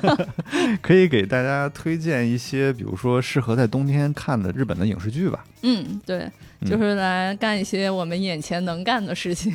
[0.80, 5.44] 可以给大家推荐一些，比如说适合在冬天看的日本的影视剧吧。
[5.62, 6.30] 嗯，对，
[6.64, 9.52] 就是来干一些我们眼前能干的事情，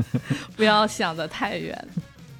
[0.56, 1.76] 不要想得太远。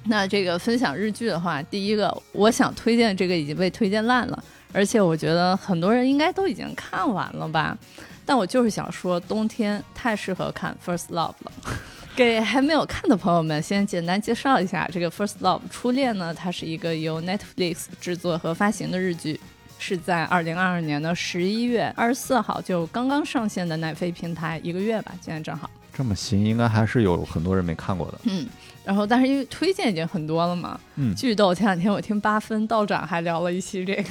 [0.05, 4.43] 那这个分享日剧的话，第一个我想推荐这个已经被推荐烂了，
[4.73, 7.77] 而且我觉得很多人应该都已经看完了吧。
[8.31, 11.51] 但我就是想说，冬天太适合看《First Love》了。
[12.15, 19.37] 给还没有看的朋友们，先简单介绍一下这个《First Love》初恋呢，它是一个由 Netflix 制作和发行的日剧，
[19.77, 25.69] 是在二零二二年的十一月二十四号就刚刚上线的奈飞平台一个月吧，现在正好。
[25.93, 28.19] 这么新，应该还是有很多人没看过的。
[28.23, 28.47] 嗯。
[28.83, 31.53] 然后，但是因为推荐已经很多了嘛，嗯，剧逗。
[31.53, 34.03] 前两天我听八分道长还聊了一期这个，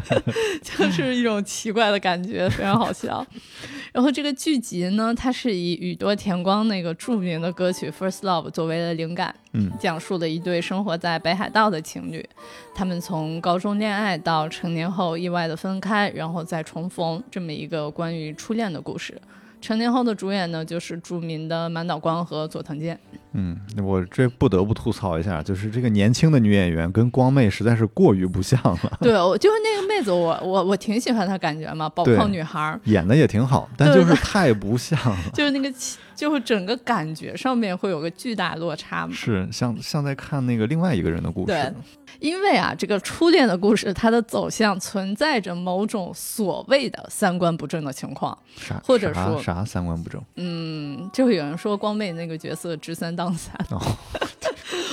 [0.64, 3.24] 就是一种奇怪的感觉，非常好笑。
[3.92, 12.26] 然后这个剧集呢，它是以宇多田光那个著名的歌曲《First Love》作为了灵感，嗯，讲述了一对生活在北海道的情侣，
[12.74, 19.20] 他们从高中恋爱到成年后意外的分开，然后再重逢，这么一个关于初恋的故事。
[19.60, 22.98] 成年后的主演呢，就是著名的满岛光和佐藤健。
[23.32, 28.92] 嗯，我这不得不吐槽一下，就是这个年轻的女演员跟光妹实在是过于不像了。
[29.00, 35.18] 对，我就是那个妹子，我我我挺喜欢她感觉嘛，宝矿女孩演的也挺好，但就是太不像了。
[35.32, 35.72] 就是那个，
[36.20, 39.12] 就是整个感觉上面会有个巨大落差嘛。
[39.14, 41.46] 是，像像在看那个另外一个人的故事。
[41.46, 41.72] 对。
[42.18, 48.36] 因为啊，这个初恋的故事，它的走向存在着某种所谓的三观不正的情况，
[48.84, 50.22] 或者说啥三观不正？
[50.36, 53.54] 嗯，就有人说光妹那个角色知三当三。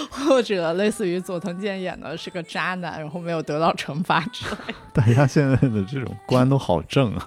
[0.28, 4.76] 或者类似于佐藤健演的是个渣男，然后没有得到惩罚之类。
[4.94, 7.26] 大家现在的这种观都好正啊。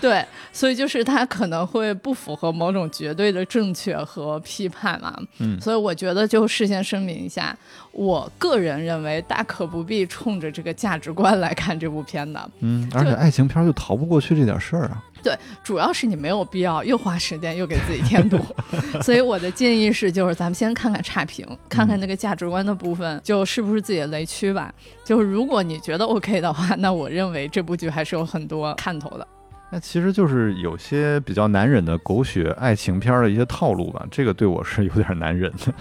[0.00, 5.14] 对，所以就是他可能会不符合某种绝对的正确和批判嘛。
[5.38, 7.56] 嗯，所以我觉得就事先声明一下，
[7.92, 12.50] 我个人认为大可不必冲着这个价值观来看这部片的。
[12.60, 15.02] 嗯，而且爱情片就逃不过去这点事儿啊。
[15.24, 18.38] 对，主要是你没有必要又花时间又给自己添堵，
[19.02, 24.72] 所以我的建议是，就是咱们先看看差评，看看那个价值观的部分，就是不是自己的雷区吧。
[25.02, 29.26] 就是如果你觉得 OK 的话，那我认为这部剧还是有很多看头的。
[29.74, 35.74] 那其实就是有些比较难忍的狗血爱情片的一些套路吧，这个对我是有点难忍的。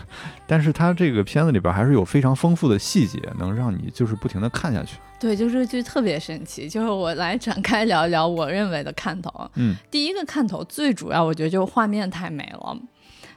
[0.48, 4.98] 但是它这个片子里边还是有非常丰富的细节，能让你就是不停的看下去。
[5.20, 6.68] 对，就是剧特别神奇。
[6.68, 9.48] 就是我来展开聊一聊我认为的看头。
[9.58, 12.76] 嗯，第一个看头最主要，我觉得就是画面太美了。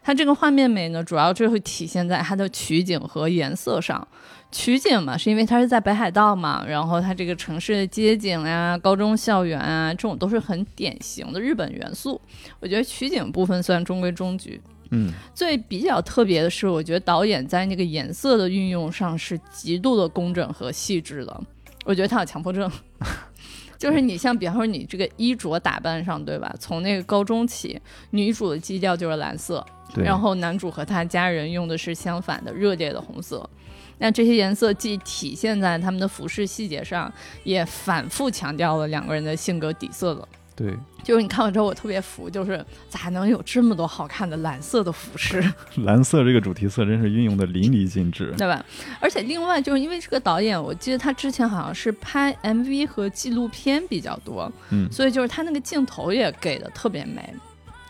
[0.07, 4.07] 它这个画面美呢，主要就会体现在它的取景和颜色上。
[4.53, 12.21] 取景嘛，是因为它是在北海道嘛，然后它这个城市的街景呀、高中校园啊，这种都是很典型的日本元素。
[12.61, 14.63] 我觉得取景部分算中规中矩。
[14.93, 21.41] 嗯，最比较特别的是，我觉得导演在那个颜色的运用上是极度的工整和细致的。
[21.85, 22.71] 我觉得他有强迫症，
[23.77, 26.55] 就是你像比方说你这个衣着打扮上，对吧？
[26.61, 27.81] 从那个高中起，
[28.11, 33.49] 女主的基调就是蓝色，然后男主和他家人用的是相反的热烈的红色。
[33.99, 37.11] 那这些颜色既体现在他们的服饰细节上，
[37.45, 40.28] 也反复强调了两个人的性格底色的。
[40.55, 40.74] 对，
[41.05, 45.43] 就是你看完之后，我特别服，就是咋能有这么多好看的蓝色的服饰？
[45.84, 48.64] 蓝色这个主题色真是运用的淋漓尽致，对吧？
[48.99, 57.34] 而且另外就是因为这个导演，我记得他之前好像是拍 MV 和纪录片比较多，嗯，所以就是他那个镜头也给的特别美。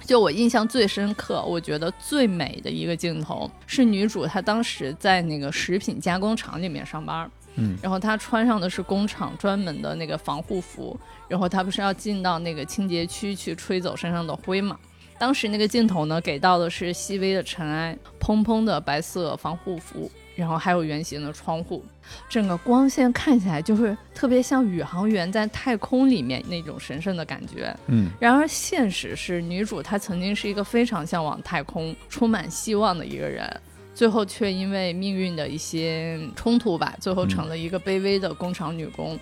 [0.07, 10.98] 就我印象最深刻，我觉得最美的一个镜头是女主她当时在那个食品加工厂里面上班，嗯，然后她穿上的是工厂专门的那个防护服，
[11.28, 14.78] 然后她不是要进到那个清洁区去吹走身上的灰嘛？
[15.19, 21.83] 当时那个镜头呢，给到的是细微的尘埃，蓬蓬的白色防护服，然后还有圆形的窗户，
[22.29, 27.75] 整个光线看起来就是特别像宇航员在太空里面那种神圣的感觉。
[27.87, 33.61] 嗯，然而现实是，女主她曾经是一个非常向往太空、充满希望的一个人，
[33.95, 39.19] 最后却因为命运的一些冲突吧，最后成了一个卑微的工厂女工。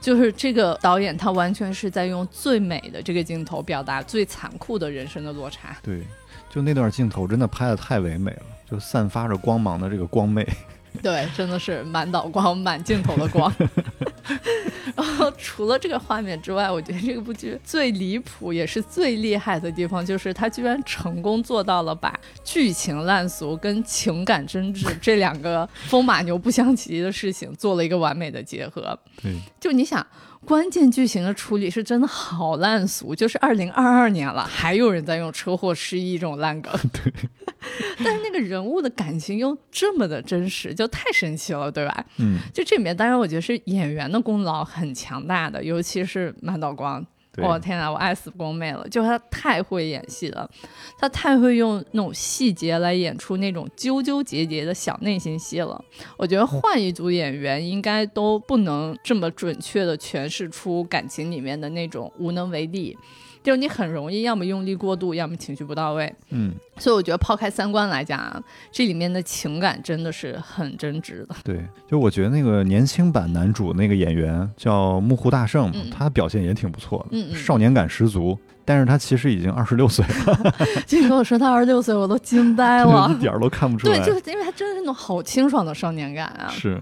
[0.00, 5.76] 就是这个导演，他完全是在用最美的这个镜头表达最残酷的人生的落差。
[5.82, 6.02] 对，
[6.48, 10.46] 就那段镜头真的拍的太唯美了，就散发着光芒的这个光媚。
[11.02, 13.52] 对，真的是满岛光，满镜头的光。
[14.96, 28.98] 然后除了这个画面之外，我觉得这部剧最离谱也是最厉害的地方，就是它居然成功做到了把剧情烂俗跟情感真挚这两个风马牛不相及的事情做了一个完美的结合。
[29.22, 30.04] 对，就你想。
[30.46, 36.72] 关键剧情的处理是真的好烂俗，就是二零二二年了，还有人在用车祸失忆这种烂梗。
[36.92, 37.12] 对，
[38.04, 42.04] 但是那个人物的感情又这么的真实，就太神奇了，对吧？
[42.16, 47.06] 嗯，就这里面，当然我觉得是演员的功劳很强大的，尤其是满岛光。
[47.36, 48.86] 我天呐，我爱死宫妹了！
[48.88, 50.50] 就她太会演戏了，
[50.98, 55.82] 她太会用那种细节来演出那种纠纠结结的小内心戏了。
[56.16, 62.96] 我觉得换一组演员，应该都不能这么准确的诠释出感情里面的那种无能为力。
[63.42, 66.12] 就是你很容易，要么用力过度，要么情绪不到位。
[66.30, 71.34] 嗯，所以我觉得抛开三观来讲啊，这里面的情感真的是很真挚的。
[71.42, 78.38] 对，就我觉得那个年轻版男主那个演员叫木户大圣，他表现也挺不错的，少年感十足。
[78.62, 80.54] 但是他其实已经二十六岁了。
[80.86, 83.98] 就跟我说他二十六岁，我都惊呆了， 一点都看不出来。
[83.98, 86.46] 对，就是因为他真的是那种好清爽的少年感啊。
[86.50, 86.80] 是。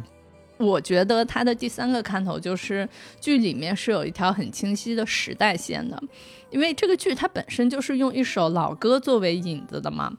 [0.58, 2.86] 我觉得他的第三个看头就是
[3.20, 6.02] 剧里面是有一条很清晰的时代线的。
[6.50, 10.12] 因为这个剧它本身就是用一首老歌作为引子的嘛，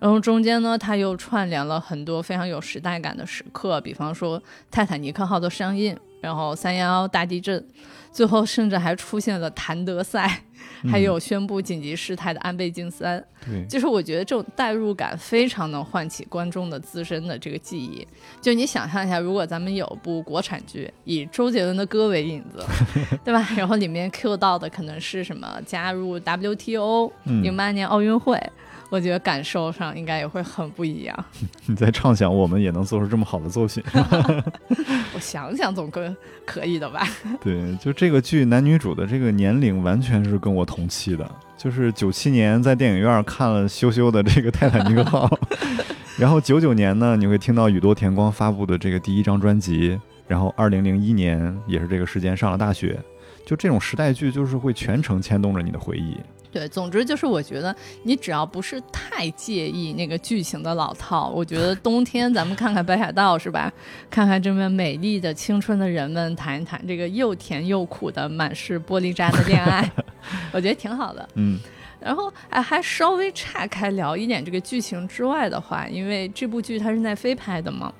[0.00, 7.64] 然后中间呢，它又串联了很多非常有时代感的时刻，比方说泰坦尼克号的上映，然后三幺幺大地震，
[8.10, 10.42] 最后甚至还出现了谭德赛。
[10.90, 18.06] 还有宣布紧急事态的安倍晋三，对，就是我觉得这种代入感非常能唤起观众的自身的这个记忆。
[18.40, 22.64] 就你想象一下，如果咱们有部国产剧，以周杰伦的歌为引子，
[23.24, 23.48] 对吧？
[23.56, 27.12] 然后里面 Q 到的可能是什么加入 WTO，
[27.42, 28.40] 零八年奥运会。
[28.88, 31.24] 我觉得感受上应该也会很不一样。
[31.66, 33.82] 你在畅想我们也能做出这么好的作品？
[35.14, 36.14] 我想想总归
[36.44, 37.06] 可以的吧。
[37.42, 45.26] 对，就这个剧男女主的这个年龄完全是跟我同期的，就是九七年在电影院看了羞羞的这个《泰坦尼克号》，
[46.16, 52.98] 然后九九年呢你会听到宇多田光发布的这个第一张专辑，然后二零零一年也是这个时间上了大学，
[53.44, 56.16] 就这种时代剧就是会全程牵动着你的回忆。
[56.56, 63.70] 对，总之就是我觉得你只要不是太介意那个剧情的老套，我觉得 冬天咱们看看北海道是吧？
[64.08, 69.86] 看看这么美丽的青春的人们谈一谈这个又甜又苦的满是玻璃渣的恋爱，
[70.50, 71.28] 我觉得挺好的。
[71.34, 71.60] 嗯，
[72.00, 77.92] 然后哎，还稍微岔开聊一点这个剧情之外的话，因为这部剧它是奈飞拍的嘛，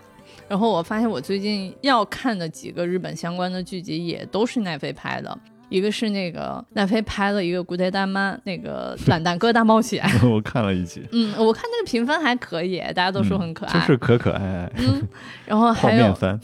[0.49, 5.39] 然后我发现我最近要看的几个日本相关的剧集也都是奈飞拍的。
[5.69, 11.03] 一个是那个奈飞拍了一个《古代大妈》，那个《懒蛋哥大冒险》， 我看了一集。
[11.13, 14.73] 嗯，我看那个评分还可以，大家都说很可爱，就是可可爱爱。
[14.79, 15.03] 嗯，
[15.45, 16.39] 然后还有，番。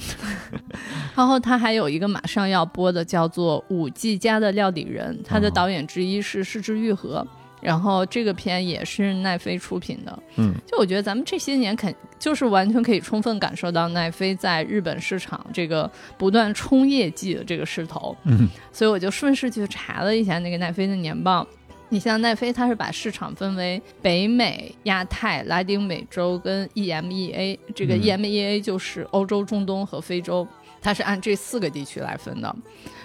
[1.15, 7.27] 然后他还有一个马上要播的，叫做《五 G 家的料理人》，他的导演之一是失之愈合。
[7.63, 21.47] 然后这个片也是奈飞出品的，嗯，就我觉得咱们这些年肯就是完全可以充分感受到奈飞在日本市场这个不断冲业绩的这个势头，嗯，所以我就顺势去查了一下那个奈飞的年报。
[21.89, 30.49] 你像奈飞，它是把市场分为北美、亚太、拉丁美洲跟 EMEA，这个 EMEA 就是欧洲、中东和非洲，
[30.81, 32.57] 它是按这四个地区来分的。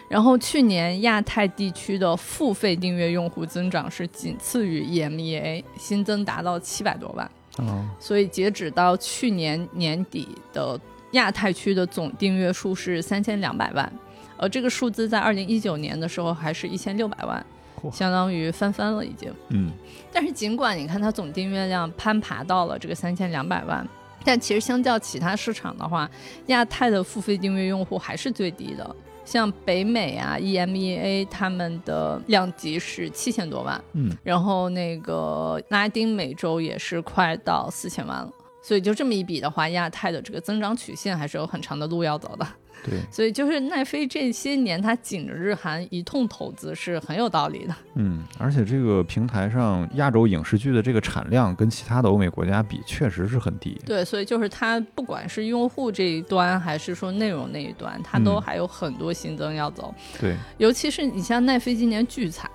[0.09, 7.29] 然后去年亚太地区的付费订阅用户增长是仅次于 EMEA，新增达到七百多万。
[7.57, 10.79] 哦，所以截止到去年年底的
[11.11, 13.91] 亚太区的总订阅数是三千两百万，
[14.37, 17.45] 而这个数字在二零一九年的时候还是一千六百万，
[17.91, 19.33] 相当于翻番了已经。
[19.49, 19.71] 嗯，
[20.11, 23.85] 但是尽管你看它总订阅量攀爬到了这个三千两百万，
[24.23, 26.09] 但其实相较其他市场的话，
[26.45, 28.95] 亚太的付费订阅用户还是最低的。
[29.27, 38.31] 像北美啊，EMEA 他们的量级是七千多万，嗯，然后那个拉丁美洲也是快到四千万了，
[38.63, 42.47] 所以就这么一比的话，亚太的这个增长曲线还是有很长的路要走的。
[42.89, 47.75] 对，所以就是奈飞这些年它紧着日韩一通投资是很有道理的。
[47.95, 53.79] 嗯，而且这个平台上亚洲影视剧的这个产量跟其他的欧美国家比，确实是很低。
[53.85, 59.93] 对，所以就是它不管是用户这一端，还是说内容那一端，它都还有很多新增要走。
[60.19, 62.49] 对，尤其是你像奈飞今年巨惨。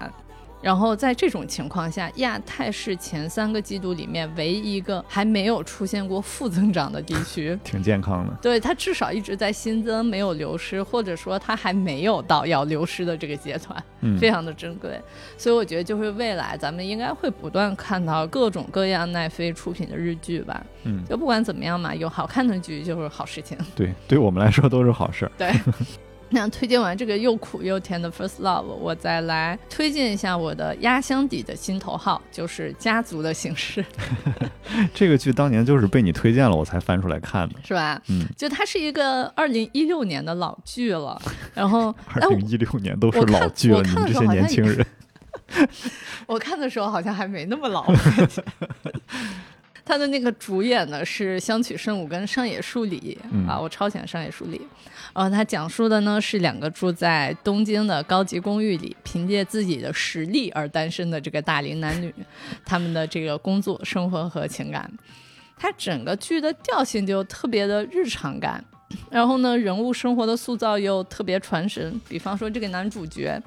[0.62, 8.32] 然后在这种情况下，亚太是前三个季度里面唯一一个还没有出现过负增长的地区， 挺健康的。
[8.40, 15.00] 对，它至少一直在新增，没有流失，或者说它还没有到要流失的这个阶段，非常的珍贵。
[15.36, 20.64] 所以我觉得，就是未来咱们应该会不断看到各种各样奈飞出品的日剧吧。
[20.84, 23.58] 嗯，就不管怎么样嘛，有好看的剧就是好事情。
[23.74, 25.28] 对，对我们来说都是好事。
[25.36, 25.50] 对。
[26.34, 33.82] 那推荐完这个又苦又甜的《First Love》，我再来推荐一下我的压箱底的心头号，就是《家族的形式》。
[34.94, 38.00] 这个剧当年就是被你推荐了，我才翻出来看的，是吧？
[38.08, 41.20] 嗯，就它是一个二零一六年的老剧了，
[41.54, 44.84] 然后 二零一六年都是老剧了，你们这些年轻人。
[46.26, 47.84] 我看的时候好像还没那么老。
[49.84, 53.18] 他的那个主演呢是香取慎吾跟上野树里
[53.48, 54.60] 啊，我超喜欢上野树里。
[55.14, 62.14] 然后他讲述的呢是两个住在东京的高级公寓里，凭借自己的实力而单身的这个大龄男女，
[62.64, 64.90] 他们的这个工作、生活和情感。
[65.56, 68.64] 他整个剧的调性就特别的日常感，
[69.10, 72.00] 然后呢人物生活的塑造又特别传神。
[72.08, 73.40] 比方说这个男主角。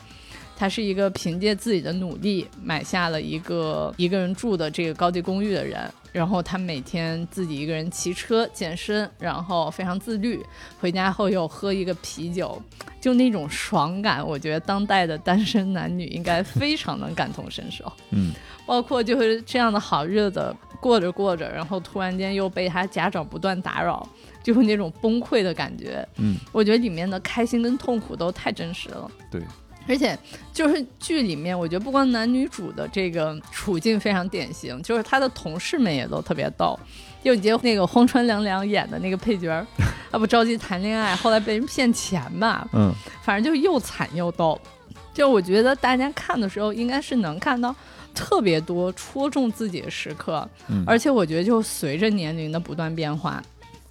[0.58, 5.78] 他是一个凭借自己的努力买下了一个一个人住的这个高级公寓的人，
[6.16, 10.42] 然后他每天自己一个人骑车健身，然后非常自律，
[10.80, 12.58] 回家后又喝一个啤酒，
[13.02, 17.92] 就那种爽感，我觉得当代的单身男女应该非常能感同身受。
[18.12, 18.32] 嗯，
[18.66, 24.08] 包括就是这样的好日子过着过着，然后突然间又被他家长不断打扰，
[24.42, 26.08] 就是那种崩溃的感觉。
[26.16, 29.12] 嗯，我觉得里面的开心跟痛苦都太真实了。
[29.30, 29.42] 对。
[29.88, 30.18] 而且
[30.54, 36.80] 就是剧里面，我觉得不光男女主的这个处境非常典型，就是他的同事们也都特别逗。
[37.24, 39.66] 就你记那个荒川凉凉演的那个配角，
[40.12, 44.60] 他不着急谈恋爱，后来被人骗钱嘛，嗯，反正就又惨又逗。
[45.14, 47.74] 就我觉得大家看的时候，应该是能看到
[48.14, 53.42] 特别多戳中自己的时刻，嗯，而且我觉得就随着年龄的不断变化。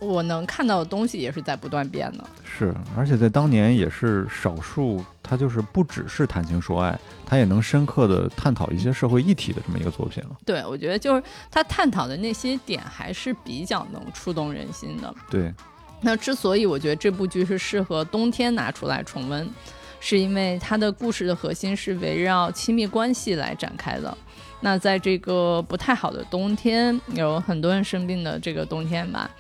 [0.05, 10.37] 我能看到的东西也是在不断变的，是，而且在当年也是少数，他就是不只是谈情说爱，他也能深刻的探讨一些社会议题的这么一个作品了。
[10.45, 15.15] 对，我觉得就是他探讨的那些点还是比较能触动人心的。
[15.31, 15.53] 对，
[16.01, 19.49] 那之所以我觉得这部剧是适合冬天拿出来重温，
[20.01, 24.17] 是因为它的故事的核心是围绕亲密关系来展开的。
[24.61, 29.31] 那在这个不太好的冬天，有很多人生病的这个冬天吧。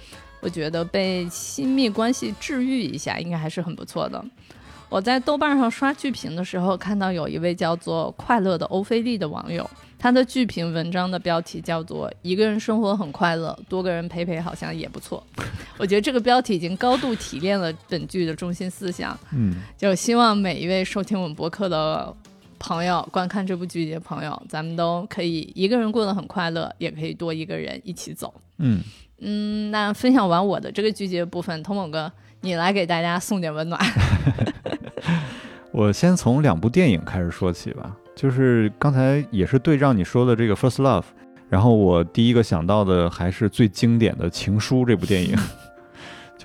[0.45, 4.23] 我觉得被亲密关系治愈一下，应该还是很不错的。
[4.91, 9.69] 我在豆瓣上刷剧评的时候，看到有一位叫做“快乐的欧菲利”的网友，
[9.99, 15.27] 他的剧评文章的标题叫做“一个人生活很快乐，多个人陪陪好像也不错”。
[15.79, 19.19] 我觉得这个标题已经高度提炼了本剧的中心思想。
[19.33, 22.15] 嗯，就希望每一位收听我们博客的
[22.59, 28.33] 朋友、观看这部剧集的朋友，咱们都可以一个人过得很快乐，也可以多一个人一起走。
[28.59, 28.83] 嗯。
[29.21, 33.81] 嗯，那分享完我的这个剧集的部分，童某哥，你来给大家送点温暖。
[35.73, 41.03] 我先从两部电影开始说起吧，就是刚才也是对仗你说的这个《First Love》，
[41.49, 45.37] 然后我第一个想到的还是最经典的《情书》这部电影。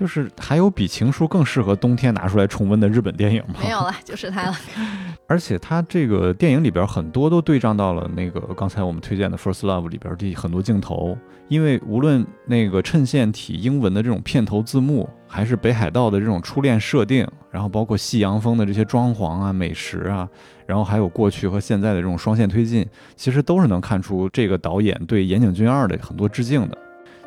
[0.00, 3.56] 就是还有比《情书》更适合冬天拿出来重温的日本电影吗？
[3.62, 4.56] 没有了，就是它了。
[5.28, 11.14] 而且它这个电影里边很多都对仗到了那个刚才我们推荐的《First Love》里边的很多镜头，
[11.48, 20.26] 因为无论那个衬线体英文的这种片头字幕，还是北海道的这种初恋设定，然后包括夕阳风的这些装潢啊、美食啊，
[20.64, 26.78] 然后还有过去和现在的这种双线推进，其实都是能看出这个导演对岩井俊二的很多致敬的。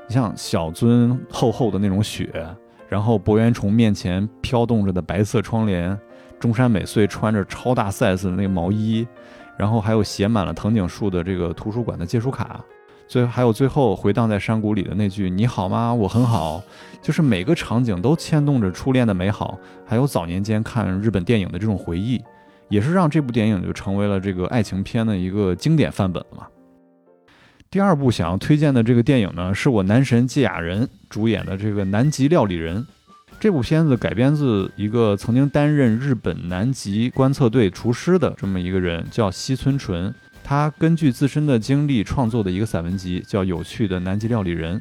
[0.08, 2.30] 你像小樽厚厚的那种雪。
[2.94, 6.00] 然后博元崇面前飘动着的白色窗帘，
[6.40, 9.08] 中山美穗穿着超大 size 的那个毛衣，
[9.58, 12.64] 然后还有写满了藤井树的这个图书馆的借书卡，
[13.08, 15.92] 最后还有最后回荡在山谷里的那句“你好吗？
[15.92, 16.62] 我很好”，
[17.02, 22.24] 就是每个场景都牵动着初恋的美好，还有早年间看日本电影的这种回忆，
[22.70, 26.46] 也是让这部电影就成为了这个爱情片的一个经典范本了嘛。
[27.74, 32.80] 第二部想要推荐的这个电影呢，是我男神芥雅人主演的这个《南极料理人》。
[33.40, 40.14] 这部片子改编自一个曾经担任日本南极观测队厨师的这么一个人，叫西村纯。
[40.44, 44.80] 他根据自身的经历创作的一个散文集，叫《有趣的南极料理人》。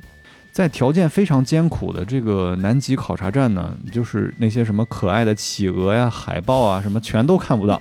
[0.53, 7.81] 在条件非常艰苦的这个南极考察站呢，就是那些什么可爱的企鹅呀、海豹啊，什么全都看不到。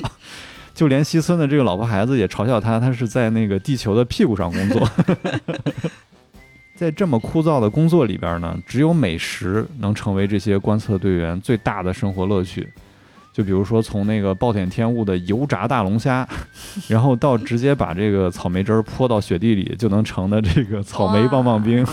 [0.73, 4.89] 就连西村的这个老婆孩子也嘲笑他，他是在那个地球的屁股上工作。
[6.75, 12.67] 在这么枯燥的工作里边呢，只有美食能成为这些观测队员最大的生活乐趣。
[13.33, 16.27] 就比如说从那个暴殄天物的油炸大龙虾，
[16.89, 21.85] 然后到直接把这个草莓汁儿泼到雪地里就能成的这个草莓棒棒冰，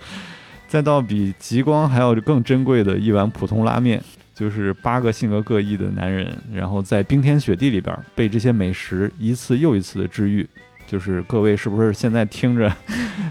[0.68, 4.02] 再到比极光还要更珍贵的一碗普通拉面。
[4.40, 10.48] 就是八个性格各异的男人，然后在冰天雪地里边被这些美食一次又一次的治愈。
[10.86, 12.74] 就是各位是不是现在听着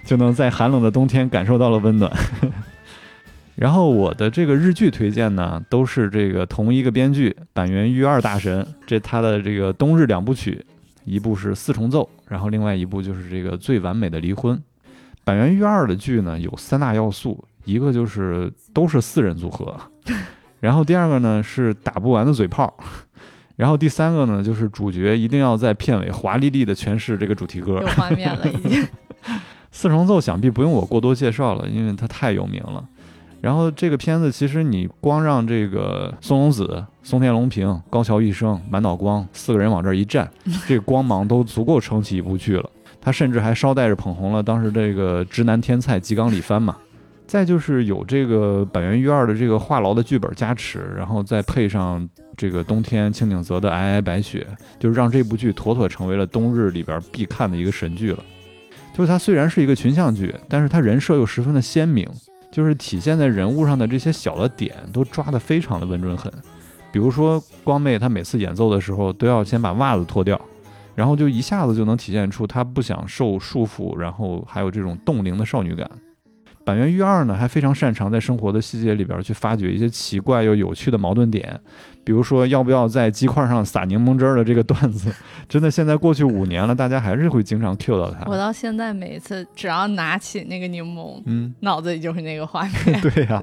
[0.06, 2.10] 就能在寒冷的冬天感受到了温暖？
[3.58, 10.64] 然后我的这个日剧推荐呢，都是这个同一个编剧板垣裕二大神，这他的这个冬日两部曲，
[11.06, 14.62] 一部是四重奏，然后另外一部就是这个最完美的离婚。
[15.24, 19.76] 板垣裕二的剧呢有三大要素，一个就是都是四人组合。
[20.60, 22.74] 然后第二个呢是打不完的嘴炮，
[23.56, 27.80] 然后第三个呢就是主角一定要在片尾华丽丽的诠释这个主题歌。
[27.82, 28.88] 有画面了，已经。
[29.72, 32.84] 四重奏想必不用我过多介绍了，因为它太有名了。
[33.40, 40.30] 然后这个片子其实你光让这个松隆子、松田龙平、高桥一生、满岛光四个人往这儿一站，
[40.68, 42.70] 这个光芒都足够撑起一部剧了。
[43.00, 46.76] 他甚至还捎带着捧红了当时这个直男天才吉冈里帆嘛。
[47.30, 54.48] 再就是有这个板垣裕二的这个话痨的剧本加持，然后再配上这个冬天青井泽的皑皑白雪，
[54.80, 58.24] 就是让这部剧妥妥成为了冬日里边必看的一个神剧了。
[58.96, 62.04] 就是它虽然是一个群像剧，但是它人设又十分的鲜明，
[62.52, 66.34] 就是体现在人物上的这些小的点都抓得非常的稳准狠。
[66.92, 70.42] 比如说光妹她每次演奏的时候都要先把袜子脱掉，
[70.96, 75.88] 然后就一下子就能体现出她不想受束缚，然后还有这种冻龄的少女感。
[76.66, 81.60] 板垣裕二呢，还非常擅长在生活的细节里边去发掘一些奇怪又有趣的矛盾点，
[82.04, 85.12] 比如说要不要在鸡块上撒柠檬汁儿的这个段子，
[85.48, 88.30] 真的现在过去五年了，大家还是会经常 cue 到它。
[88.30, 93.02] 我到现在每一次只要拿起那个柠檬， 嗯，脑子里就是那个画面。
[93.02, 93.42] 对呀。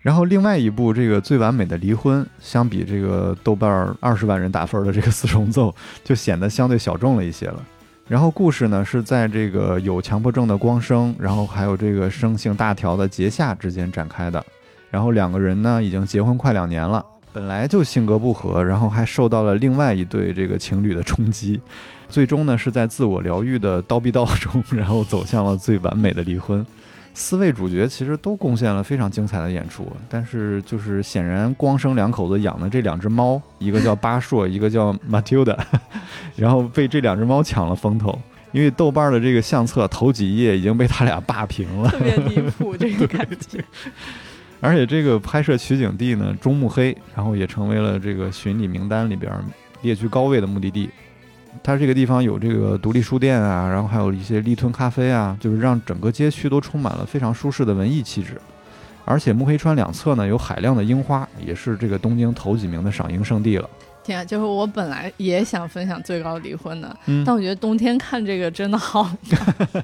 [0.00, 5.74] 然后另外一部这个最完美的离婚，相比这个豆瓣二十万人打分的这个四重奏，
[6.04, 7.62] 就显得相对小众了一些了。
[8.08, 14.42] 然后故事呢是在这个有强迫症的光生，然后还有这个生性大条的杰夏之间展开的。
[14.90, 17.04] 然后两个人呢已经结婚快两年了，
[17.34, 21.60] 本来就性格不合，然后还受到了另外一对这个情侣的冲击，
[22.08, 26.64] 最终呢是在自我疗愈的刀逼刀中，然后走向了最完美的离婚。
[27.18, 35.58] 四位主角其实都贡献了非常精彩的演出，但是就是显然光生两口子养的这两只猫，一个叫巴硕，一个叫 Matilda，
[36.36, 38.16] 然后被这两只猫抢了风头，
[38.52, 43.62] 因为豆瓣的这个相册头几页已经被他俩霸屏了，特别离谱这个感觉。
[44.62, 49.32] 而且这个拍摄取景地呢，中目黑，然后也成为了这个巡礼名单里边
[49.82, 50.88] 列居高位的目的地。
[51.62, 58.40] 它这个地方有这个独立书店啊，然后还有一些立吞咖啡啊，就是让整个街区都充满了非常舒适的文艺气质。
[59.04, 63.68] 而且目黑川两侧呢有海量的樱花，也是这个东京头几名的赏樱圣地了。
[64.04, 69.10] 天啊，就是我本来也想分享最高离婚的，但我觉得冬天看这个真的好，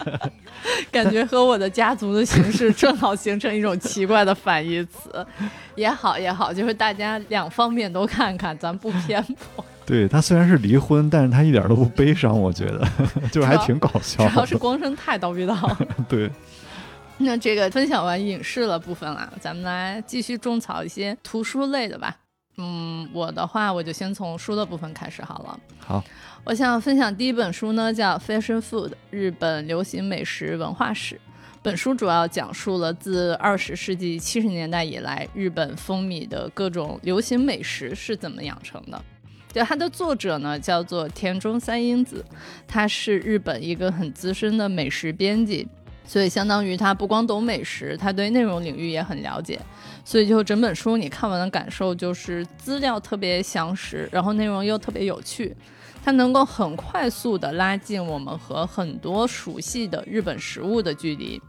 [0.91, 5.27] 感觉和我的家族的形式正好形成一种奇怪的反义词。
[5.75, 9.65] 也好也好，就是大家两方面都看看，咱不偏颇。
[9.87, 12.87] 对他虽然是离婚，但是他一点都不悲伤，我觉得
[13.31, 14.29] 就是还挺搞笑。
[14.29, 15.77] 主要是光生太叨逼叨。
[16.09, 16.31] 对。
[17.17, 22.17] 那这个分享完影视的部分了，咱们来继续种草一些图书类的吧。
[22.57, 25.61] 嗯，我的话我就先从书的部分开始好了。
[25.79, 26.03] 好，
[26.45, 31.15] 我想分享第一本书呢，叫《Fashion Food：日本流行美食文化史》。
[31.63, 39.01] 本书主要讲述了自二十世纪七十年代以来，日本风靡的各种流行美食是怎么养成的。
[39.55, 42.25] 对，它的作者呢叫做田中三英子，
[42.67, 45.67] 他是日本一个很资深的美食编辑，
[46.05, 49.61] 所以相当于他不光懂美食，他对内容领域也很了解。
[50.05, 55.57] 所以就整本书你看完的感受就是资料特别详实，然后内容又特别有趣，
[56.05, 61.41] 它能够很快速的拉近我们和很多熟悉的日本食物的距离。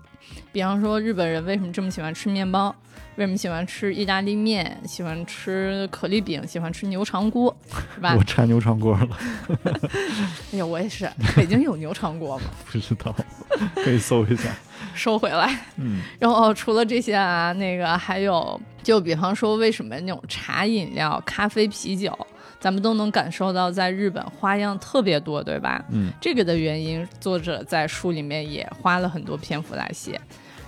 [0.56, 2.74] 比方说，日本人为什么这么喜欢吃面包？
[3.18, 4.80] 为什么喜欢吃意大利面？
[4.88, 6.48] 喜欢吃可丽饼？
[6.48, 7.54] 喜欢吃牛肠锅？
[7.94, 8.16] 是吧？
[8.18, 9.10] 我馋牛肠锅了。
[10.54, 11.12] 哎呀，我也是。
[11.36, 12.46] 北京有牛肠锅吗？
[12.72, 13.14] 不知道，
[13.84, 14.50] 可以搜一下。
[14.94, 15.54] 收回来。
[15.76, 16.00] 嗯。
[16.18, 22.18] 然后除了这些啊，那个还有，就比方说，为什么那种茶饮料、咖啡、啤酒，
[22.62, 25.84] 咱们都能感受到在日本花样特别多，对吧？
[25.92, 26.14] 嗯。
[26.22, 30.18] 这个的原因，作者在书里面也花了很多篇幅来写。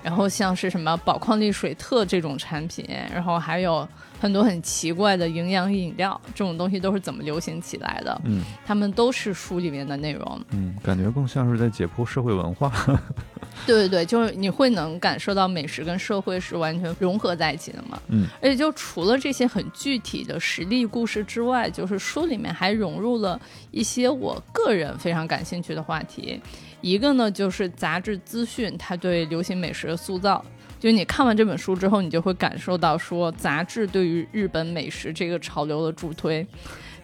[0.07, 3.85] 然后像是什么宝矿力水特这种产品，然后还有
[4.21, 8.21] 很多很奇怪的营养饮料，这种东西都是怎么流行起来的？
[8.23, 10.41] 嗯，他们都是书里面的内容。
[10.51, 12.71] 嗯，感觉更像是在解剖社会文化。
[13.67, 17.99] 对对对，就是你会能感受到美食跟社会是完全融合在一起的嘛。
[18.07, 23.37] 嗯，而且就除了这些很具体的实例故事之外，就是书里面还融入了
[23.71, 26.39] 一些我个人非常感兴趣的话题。
[26.81, 30.43] 一个呢，就是杂志资讯它对流行美食的塑造。
[30.79, 36.45] 就你看完这本书之后，你就会感受到说，杂志对于日本美食这个潮流的助推。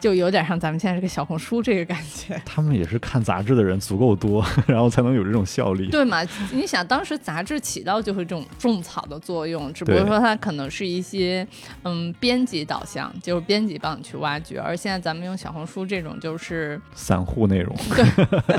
[0.04, 6.22] 就有点像咱们现在这个小红书这个感觉， 他们也是看杂志的人足够多， 然后才能有这种效力，对嘛？
[6.52, 11.48] 你想当时杂志起到就是这种种草的作用，只不过说它可能是一些
[11.84, 18.06] 嗯编辑导向，就是编辑帮你去挖掘，而现在咱们用小红书这种就是散户内容，对，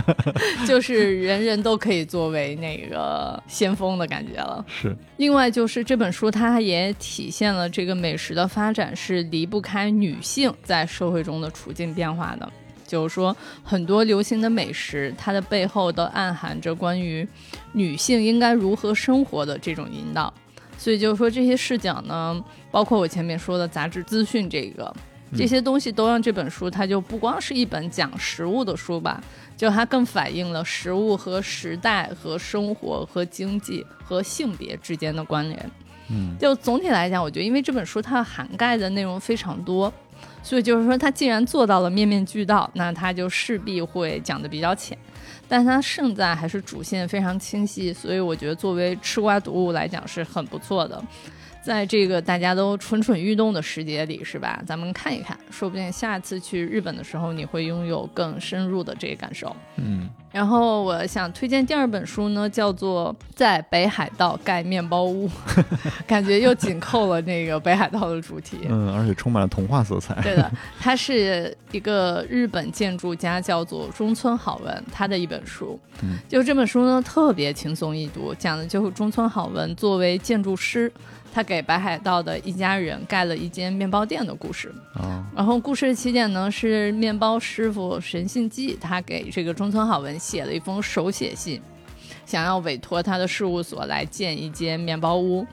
[0.66, 4.64] 就是人人都可以作为那个先锋的感觉了。
[4.66, 11.33] 是，另外就是这本书它也体现了这个美食的发展是离不开女性在社会中。
[11.40, 12.52] 的处境变化的，
[12.86, 17.26] 就是说很多流行的美食，它的背后都暗含着关于
[17.72, 20.32] 女性应该如何生活的这种引导。
[20.76, 24.94] 所以就是说这些视角呢，包括我前面说的杂志资讯这个，
[25.36, 29.22] 这些东西都让这本书它就不光是一本讲食物的书吧，
[29.56, 35.70] 就它更反映了食物和时代、和生活、和经济、和性别之间的关联。
[36.10, 39.90] 嗯，就总体来讲，我觉得因为这本书它涵盖的内容非常多。
[40.44, 44.96] 所以就是说，他既然做到了面面俱到，那他就势必会讲的比较浅，
[45.48, 51.02] 但他胜在还是主线非常清晰，所以我觉得作为吃瓜读物来讲是很不错的。
[51.62, 54.62] 在这个大家都蠢蠢欲动的时节里，是吧？
[54.66, 59.56] 咱们看一看，说不定下次去日本的时候，你会拥有更深入的这个感受。
[59.76, 60.10] 嗯。
[60.34, 65.28] 然后我想推荐第二本书呢，叫做《在北海道盖面包屋》，
[66.08, 68.58] 感觉又紧扣了那个北海道的主题。
[68.68, 70.20] 嗯，而且充满了童话色彩。
[70.22, 70.50] 对的，
[70.80, 75.78] 它是一个日本建筑家，叫做中村好文，他的一本书。
[76.02, 80.92] 嗯，就这本书呢，特别轻松易读，讲的就是中村好文作为建筑师。
[81.34, 91.60] 他给北海道的一家人盖了一间面包店的故事啊，然后故事的起点呢是面包师傅神信纪，他给这个中村好文写了一封手写信，
[92.24, 95.44] 想要委托他的事务所来建一间面包屋。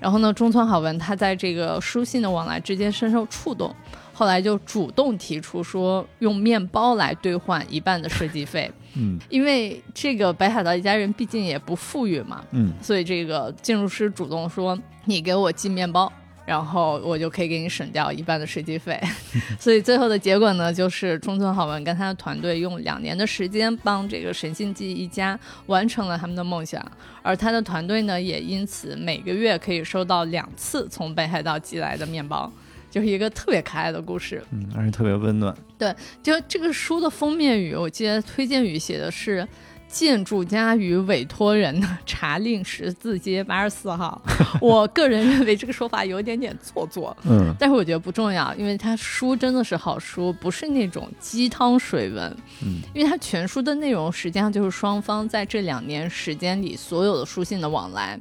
[0.00, 3.74] 然后呢，中村好文他在这个书信的往来之间深受触动，
[4.18, 8.72] 后来就主动提出说用面包来兑换一半的设计费。
[8.94, 16.10] 嗯，因为这个北海道一家人毕竟也不富裕嘛，嗯，所以这个建筑师主动说：“你给我寄面包，
[16.46, 18.98] 然后我就可以给你省掉一半的设计费。
[19.60, 26.82] ”所以最后的结果呢，就是中村好文跟他的团队用两年的时间帮这个神信记一家完成了他们的梦想，
[27.20, 32.50] 而他的团队呢，也因此每个月可以收到两次从北海道寄来的面包。
[32.96, 35.54] 就是一个特别可爱的故事，嗯，而且特别温暖。
[35.76, 39.46] 对，就这个书的封面语，我记得推荐语写的是
[39.88, 44.20] “建筑家与委托人查令十字街八十四号”。
[44.60, 52.36] 我个人认为这个说法有一点点做作，嗯，但是我觉得不重要，因为它书真的是好书，不是那种鸡汤水文。
[52.62, 58.18] 嗯，因为它全书的内容实际上就是双方在这两年时间里所有的书信的往来。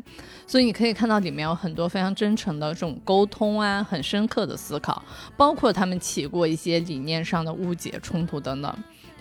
[0.48, 5.02] 所以你可以看到里面有很多非常真诚的这种沟通啊，很深刻的思考，
[5.36, 8.72] 包括他们起过一些理念上的误解冲突等等。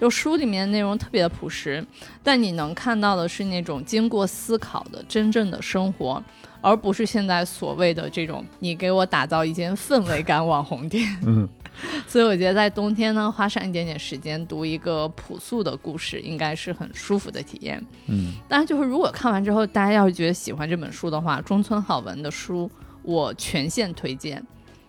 [0.00, 1.84] 就书里面内容特别的朴实，
[2.22, 6.22] 但你能看到的是那种经过思考的真正的生活。
[6.60, 11.14] 而不是现在所谓的这种，你给我打造一间氛围感网红店。
[11.26, 11.46] 嗯，
[12.08, 17.84] 所以我觉得在冬天呢，花上一点点时间读一个朴素的故事，应该是很舒服的体验。
[18.06, 22.70] 嗯，当然就是如果看完之后，大家要是觉得喜欢这本书的话，中村好文的书
[23.02, 24.42] 我全线推荐。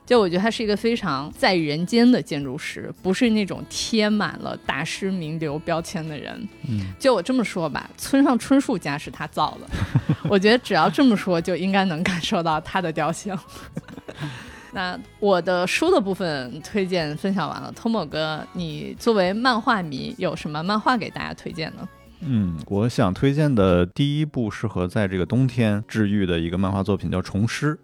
[0.05, 6.47] 就我觉得他是一个非常在人间的建筑师，不是那种贴满了大师名流标签的人。
[6.69, 9.67] 嗯，就我这么说吧，村上春树家是他造的，
[10.29, 13.37] 我觉得只要这么说，就应该能感受到他的雕像。
[14.71, 21.87] 那我的书的部分推荐分享完了，Tomo 哥，你作为漫画迷，有什么漫画给大家推荐呢？
[22.19, 27.73] 嗯，我想推荐的第一部适合在这个冬天治愈的一个漫画作品叫《虫师》。《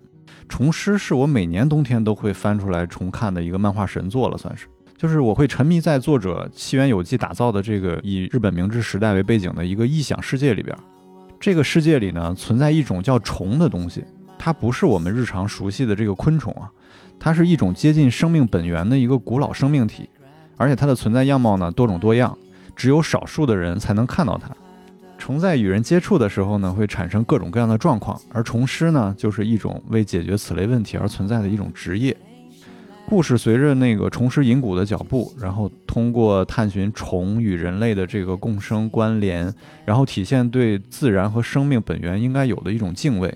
[0.52, 4.68] 虫师》是我每年冬天都会翻出来重看的一个漫画神作了，算是。
[4.98, 10.78] 就是我会沉迷在作者西园有纪打造的这个以日本明治时代为背景的一个异想世界里边。
[11.40, 14.03] 这个世界里呢，存在一种叫虫的东西，
[14.38, 16.69] 它不是我们日常熟悉的这个昆虫啊，
[17.18, 20.10] 它是一种接近生命本源的一个古老生命体，
[20.57, 22.38] 而且它的存在样貌呢多种多样，
[22.76, 24.49] 只有少数的人才能看到它。
[25.22, 32.18] 虫在与人接触的时候呢，会产生各种各样的状况，而虫师呢，就是一种为解决此类问题而存在的一种职业。
[33.07, 39.53] 故事随着那个虫师银谷的脚步，然后通过探寻虫与人类的这个共生关联，
[39.85, 43.31] 然后体现对自然和生命本源应该有的一种敬畏。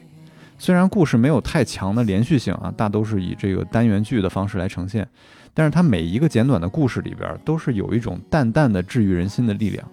[0.57, 5.07] 虽然故事没有太强的连续性啊，大都是以这个单元剧的方式来呈现，
[5.53, 9.88] 但是它每一个简短的故事里边都是有一种淡淡的治愈人心的力量。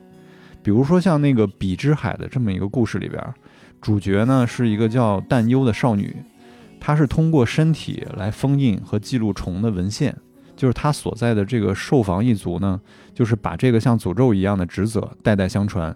[0.62, 3.22] 比如说像那个比之海的这么一个故事里边，
[3.80, 6.14] 主角呢是一个叫淡幽的少女，
[6.78, 10.16] 她是通过身体来封印和记录虫的文献，
[10.54, 12.80] 就是她所在的这个兽房一族呢，
[13.12, 15.94] 就是把这个像诅咒一样的职责代代相传。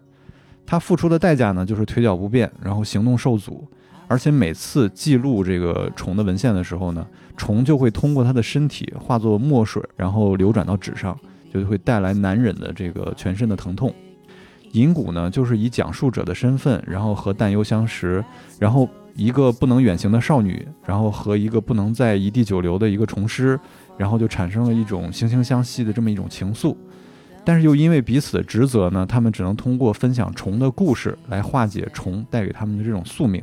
[0.66, 3.68] 她付出的代价呢，就是腿脚不便，然后行动受阻。
[4.08, 7.06] 而且每次记录这个虫的文献的时候呢，
[7.36, 11.16] 虫就会通过她的身体化作墨水，然后流转到纸上，
[11.52, 13.94] 就会带来难忍的这个全身的疼痛。
[14.76, 18.22] 银谷呢，就是以讲述者的身份，然后和淡幽相识，
[18.58, 23.58] 然后一个不能远行的少女，然后和一个不能在一地久留的一个虫师，
[23.96, 26.76] 然后就产生了一种惺惺相惜的这么一种情愫。
[27.42, 33.42] 但是又因为彼此的职责呢，他们只能通过分享虫的故事来化解虫带给他们的这种宿命。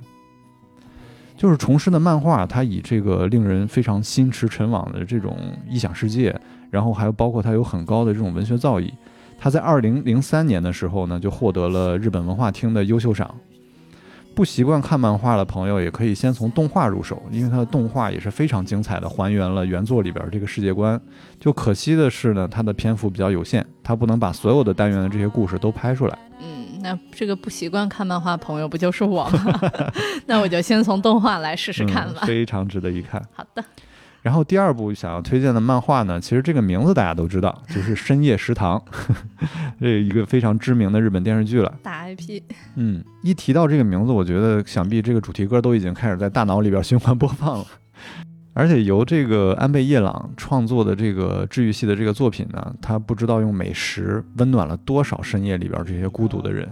[1.36, 5.36] 就是虫师的漫画，它以这个令人非常心驰神往的这种
[5.68, 6.40] 异想世界，
[6.70, 8.92] 然后还有包括它有很高的这种文学造诣。
[9.44, 13.30] 他在二零零三年的时候呢，就获得了日本文化厅的优秀赏。
[14.34, 20.98] 不习惯看漫画的朋友，也可以先从动画入手，因为它的动画也是非常精彩的，还原了原作里边这个世界观。
[21.42, 26.18] 就可惜的是呢，它的篇幅比较有限，它不能把所有的单元的这些故事都拍出来。
[26.40, 29.60] 嗯，那这个不习惯看漫画朋友不就是我吗？
[30.26, 32.22] 那我就先从动画来试试看吧。
[32.26, 33.22] 非常值得一看。
[33.34, 33.62] 好的。
[34.24, 38.80] 然后第二部想要推荐的漫画呢，其实这个名字大家都知道，就是《深夜食堂》，
[39.82, 41.72] 这一个非常知名的日本电视剧了。
[41.84, 42.42] 大 IP。
[42.76, 47.66] 嗯，一提到这个名字，我觉得想必这个主题歌都已经开始在大脑里边循环播放了。
[48.56, 56.70] 而且由这个安倍夜朗创作的这个治愈系的这个作品呢，他不知道用美食温暖了多少深夜里边这些孤独的人。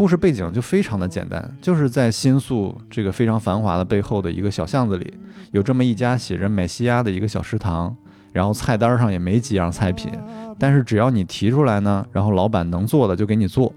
[0.00, 5.12] 故事背景就非常的简单，就是在新宿这个非常繁华的背后的一个小巷子里，
[5.50, 7.94] 有这么一家写着美西鸭的一个小食堂，
[8.32, 10.10] 然后菜单上也没几样菜品，
[10.58, 13.70] 但是只要你提出来呢，然后老板能做的就给你做，